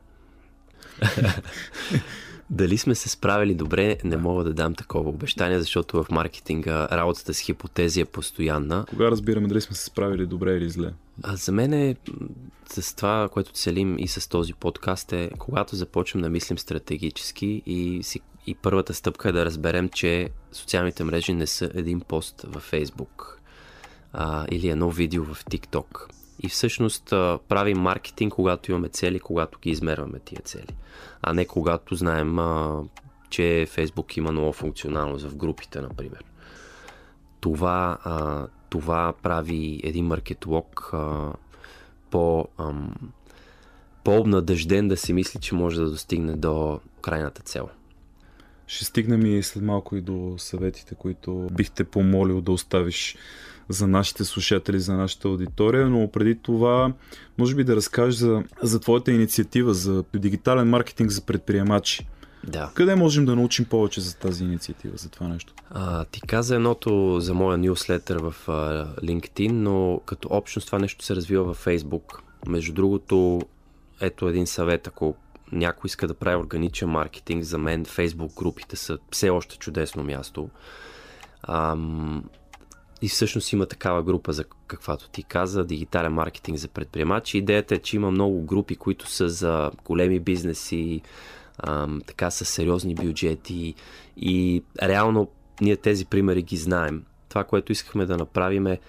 Дали 2.50 2.78
сме 2.78 2.96
се 2.96 3.10
справили 3.10 3.54
добре, 3.54 3.98
не 4.04 4.18
мога 4.18 4.44
да 4.44 4.54
дам 4.54 4.76
такова 4.76 5.10
обещание, 5.10 5.60
защото 5.60 6.04
в 6.04 6.12
маркетинга 6.12 6.88
работата 6.92 7.34
с 7.34 7.40
хипотези 7.40 8.02
е 8.02 8.06
постоянна. 8.06 8.86
Кога 8.90 9.12
разбираме 9.12 9.48
дали 9.48 9.62
сме 9.62 9.76
се 9.76 9.86
справили 9.86 10.26
добре 10.26 10.58
или 10.58 10.70
зле? 10.70 10.94
А 11.24 11.36
за 11.36 11.52
мен 11.52 11.74
е 11.74 11.96
с 12.70 12.96
това, 12.96 13.30
което 13.32 13.52
целим 13.52 14.00
и 14.00 14.08
с 14.08 14.30
този 14.30 14.54
подкаст 14.54 15.14
е, 15.14 15.30
когато 15.40 15.76
започнем 15.76 16.24
да 16.24 16.30
мислим 16.30 16.58
стратегически 16.58 17.64
и 17.66 18.04
си 18.04 18.20
и 18.48 18.56
първата 18.56 18.94
стъпка 18.94 19.30
е 19.30 19.32
да 19.32 19.46
разберем, 19.46 19.90
че 19.90 20.30
социалните 20.52 21.04
мрежи 21.04 21.34
не 21.34 21.48
са 21.48 21.72
един 21.74 22.02
пост 22.02 22.42
във 22.48 22.72
Facebook 22.72 23.38
а, 24.14 24.46
или 24.52 24.70
едно 24.70 24.90
видео 24.90 25.26
в 25.26 25.46
TikTok. 25.46 26.12
И 26.40 26.50
всъщност 26.50 27.06
правим 27.48 27.78
маркетинг, 27.78 28.34
когато 28.34 28.72
имаме 28.72 28.90
цели, 28.90 29.20
когато 29.20 29.60
ги 29.60 29.70
измерваме 29.70 30.20
тия 30.20 30.42
цели. 30.42 30.76
А 31.22 31.34
не 31.34 31.46
когато 31.46 31.96
знаем, 31.96 32.40
а, 32.40 32.84
че 33.30 33.68
Facebook 33.76 34.18
има 34.18 34.32
нова 34.32 34.54
функционалност 34.54 35.26
в 35.26 35.36
групите, 35.36 35.82
например. 35.82 36.24
Това, 37.42 37.98
а, 38.04 38.48
това 38.70 39.14
прави 39.24 39.82
един 39.84 40.06
маркетолог 40.06 40.92
по, 42.12 42.48
ам, 42.58 42.96
по-обнадежден 44.04 44.88
да 44.88 44.98
си 44.98 45.14
мисли, 45.14 45.40
че 45.40 45.56
може 45.56 45.82
да 45.82 45.90
достигне 45.90 46.34
до 46.34 46.80
крайната 47.02 47.42
цел. 47.42 47.70
Ще 48.68 48.86
стигнем 48.86 49.26
и 49.26 49.44
след 49.44 49.64
малко 49.64 49.96
и 49.96 50.02
до 50.02 50.36
съветите, 50.38 50.96
които 50.96 51.48
бихте 51.52 51.84
помолил 51.84 52.42
да 52.42 52.52
оставиш 52.52 53.18
за 53.70 53.88
нашите 53.88 54.26
слушатели, 54.26 54.80
за 54.80 54.94
нашата 54.94 55.28
аудитория, 55.28 55.90
но 55.90 56.12
преди 56.12 56.36
това, 56.36 56.94
може 57.38 57.56
би 57.56 57.64
да 57.64 57.76
разкажеш 57.76 58.16
за, 58.16 58.44
за 58.64 58.80
твоята 58.80 59.12
инициатива 59.12 59.74
за 59.74 60.04
дигитален 60.14 60.70
маркетинг 60.70 61.12
за 61.12 61.22
предприемачи. 61.22 62.08
Да. 62.48 62.72
Къде 62.74 62.96
можем 62.96 63.26
да 63.26 63.36
научим 63.36 63.66
повече 63.66 64.02
за 64.02 64.18
тази 64.18 64.44
инициатива, 64.44 64.98
за 64.98 65.10
това 65.10 65.28
нещо? 65.28 65.54
А, 65.70 66.06
ти 66.06 66.22
каза 66.22 66.56
едното 66.56 67.20
за 67.20 67.34
моя 67.34 67.58
нюслетър 67.58 68.18
в 68.18 68.36
а, 68.48 68.88
LinkedIn, 69.04 69.52
но 69.52 70.02
като 70.06 70.28
общност 70.32 70.66
това 70.66 70.80
нещо 70.80 71.06
се 71.06 71.16
развива 71.16 71.54
в 71.54 71.66
Facebook. 71.66 72.20
Между 72.48 72.74
другото, 72.74 73.42
ето 74.02 74.28
един 74.28 74.48
съвет, 74.48 74.88
ако 74.88 75.16
някой 75.52 75.88
иска 75.88 76.08
да 76.08 76.14
прави 76.14 76.36
органичен 76.36 76.90
маркетинг, 76.90 77.44
за 77.44 77.58
мен 77.58 77.86
Facebook 77.86 78.36
групите 78.36 78.76
са 78.76 78.98
все 79.12 79.30
още 79.30 79.58
чудесно 79.58 80.04
място. 80.04 80.50
Ам, 81.44 82.24
и 83.02 83.10
всъщност 83.10 83.54
има 83.54 83.66
такава 83.66 84.04
група, 84.04 84.34
за 84.34 84.44
каквато 84.68 85.10
ти 85.10 85.24
каза, 85.24 85.66
дигитален 85.66 86.14
маркетинг 86.14 86.58
за 86.58 86.68
предприемачи. 86.68 87.38
Идеята 87.38 87.76
е, 87.76 87.80
че 87.80 87.96
има 87.96 88.12
много 88.12 88.42
групи, 88.42 88.76
които 88.76 89.10
са 89.10 89.30
за 89.30 89.72
големи 89.86 90.20
бизнеси, 90.20 91.02
ам, 91.67 92.02
така 92.08 92.32
с 92.32 92.45
сериозни 92.45 92.95
бюджети 92.95 93.76
и 94.17 94.63
реално 94.84 95.28
ние 95.62 95.78
тези 95.78 96.06
примери 96.06 96.41
ги 96.41 96.58
знаем. 96.58 97.04
Това, 97.30 97.43
което 97.43 97.71
искахме 97.71 98.06
да 98.06 98.17
направим 98.17 98.67
е 98.67 98.80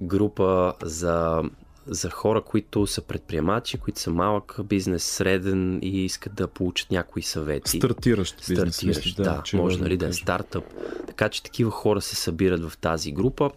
група 0.00 0.72
за 0.82 1.42
за 1.86 2.10
хора, 2.10 2.42
които 2.42 2.86
са 2.86 3.02
предприемачи, 3.02 3.78
които 3.78 4.00
са 4.00 4.10
малък 4.10 4.56
бизнес, 4.64 5.04
среден 5.04 5.78
и 5.82 6.04
искат 6.04 6.34
да 6.34 6.48
получат 6.48 6.90
някои 6.90 7.22
съвети. 7.22 7.78
Стартиращ 7.78 8.36
бизнес. 8.38 8.76
Стартиращ, 8.76 9.16
да, 9.16 9.22
да 9.22 9.42
може 9.58 9.80
нали, 9.80 9.96
да 9.96 10.06
е 10.06 10.12
стартъп. 10.12 10.64
Така 11.06 11.28
че 11.28 11.42
такива 11.42 11.70
хора 11.70 12.00
се 12.00 12.16
събират 12.16 12.68
в 12.68 12.78
тази 12.78 13.12
група. 13.12 13.50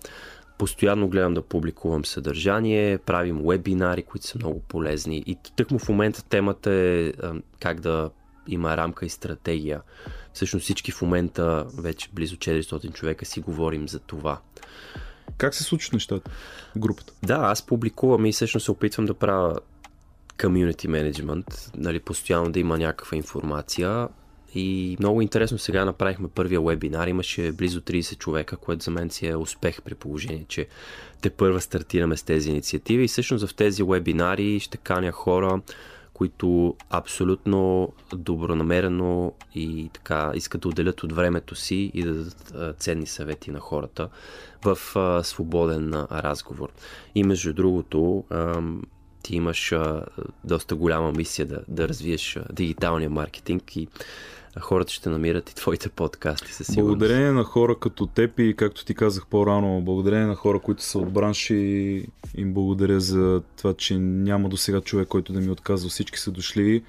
Постоянно 0.58 1.08
гледам 1.08 1.34
да 1.34 1.42
публикувам 1.42 2.06
съдържание, 2.06 2.98
правим 2.98 3.42
вебинари, 3.46 4.04
които 4.04 4.28
са 4.28 4.38
много 4.38 4.60
полезни. 4.60 5.24
И 5.26 5.38
тъкмо 5.56 5.80
в 5.80 5.90
момента 5.90 6.24
темата 6.24 6.72
е 6.72 7.14
как 7.60 7.80
да 7.80 8.10
има 8.48 8.78
рамка 8.78 9.06
и 9.06 9.10
стратегия. 9.10 9.82
Всъщност 10.34 10.64
всички 10.64 10.92
в 10.92 11.02
момента, 11.02 11.66
вече 11.78 12.10
близо 12.14 12.36
400 12.36 12.94
човека 12.94 13.26
си 13.26 13.40
говорим 13.40 13.88
за 13.88 14.00
това. 14.00 14.40
Как 15.38 15.56
се 15.56 15.64
случват 15.64 15.94
нещата? 15.94 16.32
Групата? 16.78 17.14
Да, 17.24 17.36
аз 17.36 17.66
публикувам 17.66 18.26
и 18.26 18.32
всъщност 18.32 18.64
се 18.64 18.72
опитвам 18.72 19.06
да 19.06 19.14
правя 19.14 19.56
community 20.38 20.88
management, 20.88 21.76
нали, 21.76 22.00
постоянно 22.00 22.52
да 22.52 22.60
има 22.60 22.78
някаква 22.78 23.18
информация. 23.18 24.08
И 24.56 24.98
много 25.00 25.22
интересно 25.22 25.58
сега 25.58 25.86
направихме 25.86 26.28
първия 26.28 26.62
вебинар. 26.62 27.08
Имаше 27.08 27.52
близо 27.52 27.82
30 27.82 28.18
човека, 28.18 28.58
което 28.58 28.84
за 28.84 28.92
мен 28.92 29.10
си 29.10 29.28
е 29.28 29.36
успех 29.36 29.82
при 29.82 29.96
положение, 29.96 30.46
че 30.48 30.68
те 31.22 31.30
първа 31.30 31.62
стартираме 31.62 32.18
с 32.18 32.24
тези 32.24 32.50
инициативи. 32.50 33.04
И 33.04 33.08
всъщност 33.08 33.48
в 33.48 33.56
тези 33.56 33.84
вебинари 33.84 34.60
ще 34.60 34.78
каня 34.78 35.12
хора, 35.12 35.62
които 36.14 36.76
абсолютно 36.90 37.94
добронамерено 38.16 39.34
и 39.56 39.90
така 39.94 40.32
искат 40.36 40.62
да 40.62 40.68
отделят 40.68 41.04
от 41.04 41.12
времето 41.12 41.56
си 41.56 41.92
и 41.94 42.04
да 42.04 42.14
дадат 42.14 42.80
ценни 42.80 43.08
съвети 43.08 43.52
на 43.52 43.60
хората 43.60 44.10
в 44.64 44.78
свободен 45.24 45.94
разговор. 46.12 46.70
И 47.16 47.24
между 47.24 47.54
другото, 47.54 48.24
ти 49.24 49.36
имаш 49.36 49.74
доста 50.44 50.76
голяма 50.76 51.12
мисия 51.12 51.46
да, 51.46 51.62
да 51.68 51.88
развиеш 51.88 52.40
дигиталния 52.52 53.10
маркетинг 53.10 53.76
и 53.76 53.88
хората 54.60 54.94
ще 54.94 55.10
намират 55.10 55.50
и 55.50 55.56
твоите 55.56 55.90
подкасти 55.90 56.54
със 56.54 56.68
сигурност. 56.68 56.88
Благодарение 56.88 57.32
на 57.32 57.44
хора 57.44 57.76
като 57.80 58.06
теб 58.06 58.40
и 58.40 58.56
както 58.58 58.86
ти 58.86 58.96
казах 58.96 59.28
по-рано, 59.28 59.82
благодарение 59.82 60.28
на 60.28 60.36
хора, 60.36 60.60
които 60.60 60.84
са 60.84 61.00
от 61.00 61.14
бранши, 61.14 62.08
им 62.38 62.54
благодаря 62.54 63.00
за 63.00 63.42
това, 63.58 63.74
че 63.74 63.98
няма 64.00 64.50
до 64.50 64.58
сега 64.58 64.82
човек, 64.82 65.08
който 65.08 65.34
да 65.34 65.40
ми 65.40 65.50
отказва. 65.50 65.90
Всички 65.90 66.20
са 66.20 66.32
дошли. 66.32 66.84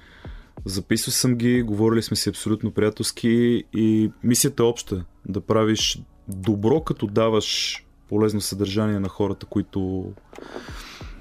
Записвал 0.65 1.11
съм 1.11 1.35
ги, 1.35 1.61
говорили 1.61 2.03
сме 2.03 2.17
си 2.17 2.29
абсолютно 2.29 2.71
приятелски 2.71 3.63
и 3.73 4.11
мисията 4.23 4.63
е 4.63 4.65
обща. 4.65 5.03
Да 5.25 5.41
правиш 5.41 5.99
добро, 6.27 6.81
като 6.81 7.07
даваш 7.07 7.83
полезно 8.09 8.41
съдържание 8.41 8.99
на 8.99 9.09
хората, 9.09 9.45
които 9.45 10.11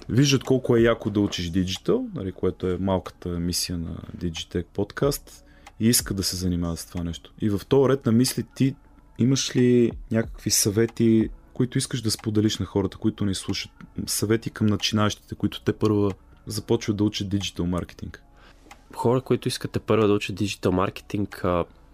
виждат 0.09 0.45
колко 0.45 0.77
е 0.77 0.81
яко 0.81 1.11
да 1.11 1.21
учиш 1.21 1.51
диджитал, 1.51 2.07
нали, 2.15 2.33
което 2.33 2.67
е 2.67 2.77
малката 2.81 3.29
мисия 3.29 3.79
на 3.79 3.97
Digitech 4.19 4.65
подкаст 4.75 5.46
и 5.81 5.89
искат 5.89 6.17
да 6.17 6.23
се 6.23 6.37
занимават 6.37 6.79
с 6.79 6.87
това 6.87 7.05
нещо. 7.05 7.33
И 7.41 7.51
в 7.51 7.61
този 7.69 7.89
ред 7.89 8.07
на 8.07 8.13
мисли 8.13 8.45
ти 8.55 8.75
имаш 9.19 9.57
ли 9.57 9.93
някакви 10.11 10.51
съвети, 10.51 11.29
които 11.53 11.79
искаш 11.79 12.03
да 12.03 12.11
споделиш 12.11 12.59
на 12.59 12.67
хората, 12.67 12.97
които 12.97 13.25
ни 13.25 13.35
слушат? 13.35 13.73
Съвети 14.07 14.51
към 14.51 14.67
начинащите, 14.67 15.35
които 15.35 15.61
те 15.61 15.73
първа 15.73 16.13
започват 16.47 16.97
да 16.97 17.05
учат 17.05 17.29
диджитал 17.29 17.67
маркетинг? 17.67 18.23
Хора, 18.95 19.21
които 19.21 19.49
искат 19.49 19.71
те 19.71 19.79
първа 19.79 20.09
да 20.09 20.15
учат 20.15 20.37
диджитал 20.37 20.73
маркетинг, 20.73 21.45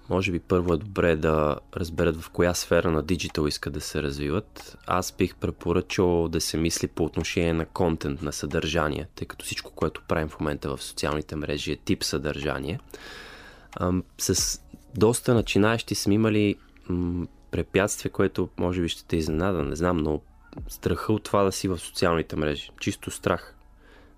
може 0.08 0.32
би 0.32 0.38
първо 0.38 0.74
е 0.74 0.76
добре 0.76 1.16
да 1.16 1.56
разберат 1.76 2.20
в 2.20 2.30
коя 2.30 2.54
сфера 2.54 2.90
на 2.90 3.02
диджитал 3.02 3.46
искат 3.46 3.72
да 3.72 3.80
се 3.80 4.02
развиват. 4.02 4.78
Аз 4.86 5.12
бих 5.12 5.36
препоръчал 5.36 6.28
да 6.28 6.40
се 6.40 6.56
мисли 6.56 6.88
по 6.88 7.04
отношение 7.04 7.52
на 7.52 7.66
контент, 7.66 8.22
на 8.22 8.32
съдържание, 8.32 9.08
тъй 9.14 9.26
като 9.26 9.44
всичко, 9.44 9.70
което 9.70 10.02
правим 10.08 10.28
в 10.28 10.40
момента 10.40 10.76
в 10.76 10.82
социалните 10.82 11.36
мрежи 11.36 11.72
е 11.72 11.76
тип 11.76 12.04
съдържание 12.04 12.80
с 14.18 14.60
доста 14.94 15.34
начинаещи 15.34 15.94
сме 15.94 16.14
имали 16.14 16.56
м- 16.88 17.26
препятствие, 17.50 18.10
което 18.10 18.48
може 18.58 18.82
би 18.82 18.88
ще 18.88 19.04
те 19.04 19.16
изненада, 19.16 19.62
не 19.62 19.76
знам, 19.76 19.96
но 19.96 20.20
страха 20.68 21.12
от 21.12 21.22
това 21.22 21.42
да 21.42 21.52
си 21.52 21.68
в 21.68 21.78
социалните 21.78 22.36
мрежи. 22.36 22.70
Чисто 22.80 23.10
страх. 23.10 23.56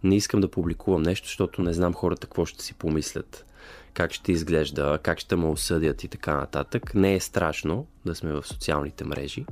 Не 0.04 0.16
искам 0.16 0.40
да 0.40 0.50
публикувам 0.50 1.02
нещо, 1.02 1.26
защото 1.26 1.62
не 1.62 1.72
знам 1.72 1.94
хората 1.94 2.26
какво 2.26 2.46
ще 2.46 2.64
си 2.64 2.74
помислят, 2.74 3.46
как 3.94 4.12
ще 4.12 4.32
изглежда, 4.32 4.98
как 5.02 5.18
ще 5.18 5.36
ме 5.36 5.46
осъдят 5.46 6.04
и 6.04 6.08
така 6.08 6.36
нататък. 6.36 6.94
Не 6.94 7.14
е 7.14 7.20
страшно 7.20 7.86
да 8.04 8.14
сме 8.14 8.32
в 8.32 8.46
социалните 8.46 9.04
мрежи. 9.04 9.44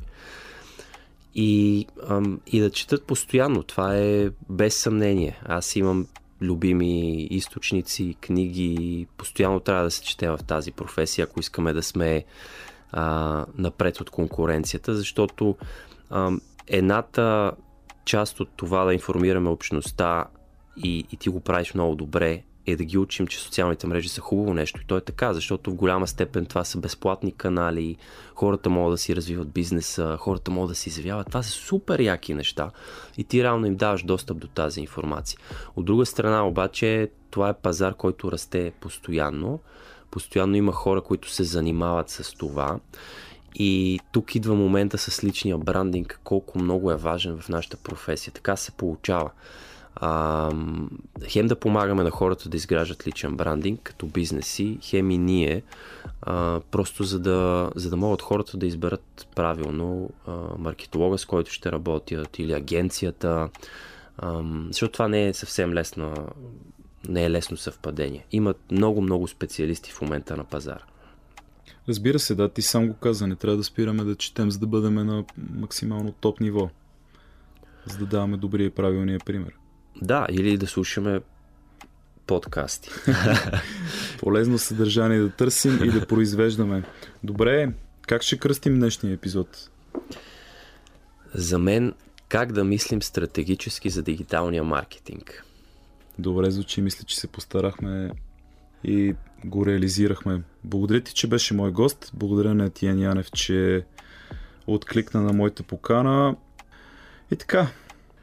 И, 1.35 1.87
ам, 2.09 2.41
и 2.47 2.61
да 2.61 2.71
четат 2.71 3.07
постоянно. 3.07 3.63
Това 3.63 3.97
е 3.97 4.31
без 4.51 4.77
съмнение. 4.77 5.41
Аз 5.45 5.77
имам 5.77 6.07
любими 6.43 7.23
източници, 7.23 8.17
книги. 8.21 9.07
Постоянно 9.17 9.61
трябва 9.61 9.85
да 9.85 9.91
се 9.91 10.03
чете 10.03 10.31
в 10.31 10.39
тази 10.47 10.73
професия, 10.73 11.25
ако 11.25 11.41
искаме 11.41 11.73
да 11.73 11.83
сме 11.83 12.25
а, 12.93 13.47
напред 13.59 14.01
от 14.01 14.11
конкуренцията, 14.11 14.95
защото 14.95 15.57
а, 16.11 16.31
едната 16.67 17.53
част 18.05 18.41
от 18.41 18.49
това 18.57 18.85
да 18.85 18.95
информираме 18.95 19.49
общността 19.49 20.25
и, 20.77 21.07
и 21.13 21.17
ти 21.17 21.29
го 21.29 21.41
правиш 21.41 21.75
много 21.75 21.95
добре 21.95 22.43
е 22.67 22.77
да 22.77 22.85
ги 22.85 22.99
учим, 22.99 23.27
че 23.27 23.39
социалните 23.39 23.87
мрежи 23.87 24.09
са 24.09 24.21
хубаво 24.21 24.55
нещо. 24.55 24.81
И 24.81 24.87
то 24.87 24.97
е 24.97 25.01
така, 25.01 25.35
защото 25.35 25.71
в 25.71 25.75
голяма 25.75 26.07
степен 26.07 26.47
това 26.47 26.65
са 26.65 26.79
безплатни 26.79 27.33
канали, 27.33 27.97
хората 28.35 28.71
могат 28.71 28.95
да 28.95 28.99
си 28.99 29.17
развиват 29.17 29.53
бизнеса, 29.53 30.17
хората 30.21 30.51
могат 30.51 30.71
да 30.71 30.75
си 30.75 30.89
изявяват. 30.89 31.27
Това 31.27 31.43
са 31.43 31.51
супер 31.51 32.01
яки 32.01 32.35
неща 32.35 32.71
и 33.19 33.25
ти 33.25 33.43
реално 33.43 33.67
им 33.67 33.77
даваш 33.77 34.03
достъп 34.03 34.39
до 34.39 34.47
тази 34.47 34.81
информация. 34.81 35.39
От 35.77 35.85
друга 35.85 36.07
страна 36.07 36.47
обаче, 36.47 37.11
това 37.31 37.49
е 37.49 37.55
пазар, 37.55 37.95
който 37.95 38.33
расте 38.33 38.73
постоянно. 38.81 39.61
Постоянно 40.11 40.57
има 40.57 40.73
хора, 40.73 41.01
които 41.01 41.31
се 41.31 41.45
занимават 41.45 42.11
с 42.11 42.33
това. 42.33 42.81
И 43.55 44.01
тук 44.13 44.35
идва 44.35 44.55
момента 44.55 44.99
с 44.99 45.25
личния 45.25 45.59
брандинг, 45.59 46.21
колко 46.25 46.59
много 46.59 46.91
е 46.91 46.97
важен 46.97 47.39
в 47.39 47.49
нашата 47.49 47.77
професия. 47.77 48.33
Така 48.33 48.57
се 48.57 48.73
получава 48.73 49.31
а, 50.05 50.51
хем 51.29 51.47
да 51.47 51.57
помагаме 51.57 52.03
на 52.03 52.11
хората 52.11 52.49
да 52.49 52.57
изграждат 52.57 53.07
личен 53.07 53.37
брандинг 53.37 53.81
като 53.83 54.07
бизнеси, 54.07 54.79
хем 54.83 55.11
и 55.11 55.19
ние, 55.19 55.63
а, 56.23 56.61
просто 56.71 57.05
за 57.05 57.21
да, 57.21 57.71
за 57.75 57.91
да 57.91 57.97
могат 57.97 58.23
хората 58.23 58.57
да 58.57 58.67
изберат 58.67 59.29
правилно 59.35 60.11
а, 60.27 60.33
маркетолога, 60.59 61.19
с 61.19 61.25
който 61.25 61.51
ще 61.51 61.73
работят 61.73 62.39
или 62.39 62.53
агенцията, 62.53 63.49
а, 64.19 64.43
защото 64.67 64.93
това 64.93 65.09
не 65.09 65.29
е 65.29 65.35
съвсем 65.35 65.75
лесно, 65.75 66.15
не 67.09 67.25
е 67.25 67.31
лесно 67.31 67.57
съвпадение. 67.57 68.27
Имат 68.33 68.61
много-много 68.71 69.29
специалисти 69.29 69.93
в 69.93 70.01
момента 70.01 70.37
на 70.37 70.45
пазара. 70.45 70.83
Разбира 71.89 72.19
се, 72.19 72.35
да, 72.35 72.49
ти 72.49 72.63
сам 72.63 72.89
го 72.89 72.95
каза, 72.95 73.27
не 73.27 73.37
трябва 73.37 73.57
да 73.57 73.65
спираме 73.65 74.05
да 74.05 74.17
четем, 74.17 74.51
за 74.51 74.59
да 74.59 74.67
бъдем 74.67 74.95
на 74.95 75.25
максимално 75.51 76.13
топ 76.13 76.41
ниво. 76.41 76.71
За 77.87 77.99
да 77.99 78.07
даваме 78.07 78.37
добрия 78.37 78.67
и 78.67 78.71
правилния 78.71 79.19
пример. 79.27 79.62
Да, 80.03 80.27
или 80.31 80.57
да 80.57 80.67
слушаме 80.67 81.21
подкасти. 82.27 82.91
Полезно 84.19 84.59
съдържание 84.59 85.19
да 85.19 85.31
търсим 85.31 85.85
и 85.85 85.91
да 85.91 86.07
произвеждаме. 86.07 86.83
Добре, 87.25 87.73
как 88.07 88.23
ще 88.23 88.39
кръстим 88.39 88.75
днешния 88.75 89.15
епизод? 89.15 89.71
За 91.35 91.59
мен, 91.59 91.95
как 92.29 92.53
да 92.53 92.65
мислим 92.65 93.03
стратегически 93.03 93.91
за 93.91 94.03
дигиталния 94.03 94.65
маркетинг. 94.65 95.45
Добре 96.19 96.51
звучи, 96.51 96.81
мисля, 96.83 97.05
че 97.05 97.21
се 97.21 97.27
постарахме 97.27 98.11
и 98.85 99.15
го 99.45 99.67
реализирахме. 99.67 100.43
Благодаря 100.65 101.01
ти, 101.01 101.15
че 101.15 101.27
беше 101.27 101.55
мой 101.55 101.71
гост. 101.71 102.11
Благодаря 102.15 102.55
на 102.55 102.71
Тиен 102.71 102.99
Янев, 102.99 103.31
че 103.31 103.85
откликна 104.67 105.23
на 105.23 105.33
моята 105.33 105.63
покана. 105.63 106.37
И 107.31 107.37
така, 107.37 107.69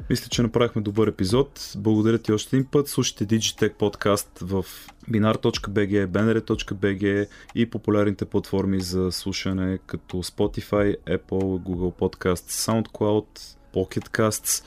мисля, 0.09 0.29
че 0.29 0.41
направихме 0.41 0.81
добър 0.81 1.07
епизод. 1.07 1.73
Благодаря 1.77 2.17
ти 2.17 2.31
още 2.31 2.55
един 2.55 2.67
път. 2.71 2.87
Слушайте 2.87 3.27
Digitech 3.27 3.73
подкаст 3.73 4.39
в 4.41 4.65
binar.bg, 5.11 6.07
banner.bg 6.07 7.27
и 7.55 7.69
популярните 7.69 8.25
платформи 8.25 8.81
за 8.81 9.11
слушане 9.11 9.79
като 9.85 10.17
Spotify, 10.17 10.97
Apple, 10.97 11.59
Google 11.59 11.99
Podcast, 11.99 12.49
SoundCloud, 12.49 13.25
Pocket 13.73 14.09
Casts. 14.09 14.65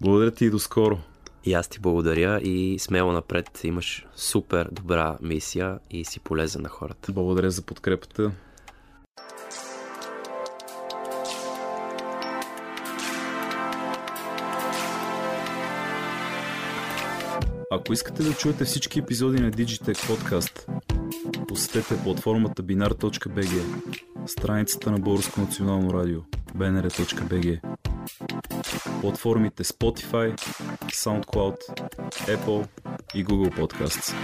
Благодаря 0.00 0.30
ти 0.30 0.44
и 0.44 0.50
до 0.50 0.58
скоро. 0.58 0.98
И 1.44 1.54
аз 1.54 1.68
ти 1.68 1.80
благодаря 1.80 2.40
и 2.42 2.78
смело 2.78 3.12
напред. 3.12 3.60
Имаш 3.64 4.06
супер 4.16 4.68
добра 4.72 5.18
мисия 5.22 5.78
и 5.90 6.04
си 6.04 6.20
полезен 6.20 6.62
на 6.62 6.68
хората. 6.68 7.12
Благодаря 7.12 7.50
за 7.50 7.62
подкрепата. 7.62 8.32
Ако 17.82 17.92
искате 17.92 18.22
да 18.22 18.32
чуете 18.34 18.64
всички 18.64 18.98
епизоди 18.98 19.42
на 19.42 19.50
Digitech 19.50 19.96
Podcast, 19.96 20.66
посетете 21.48 22.02
платформата 22.02 22.62
binar.bg, 22.62 23.62
страницата 24.26 24.90
на 24.90 24.98
Българско 24.98 25.40
национално 25.40 25.92
радио, 25.92 26.20
bnr.bg, 26.56 27.60
платформите 29.00 29.64
Spotify, 29.64 30.40
SoundCloud, 30.86 31.56
Apple 32.10 32.68
и 33.14 33.24
Google 33.24 33.58
Podcasts. 33.58 34.14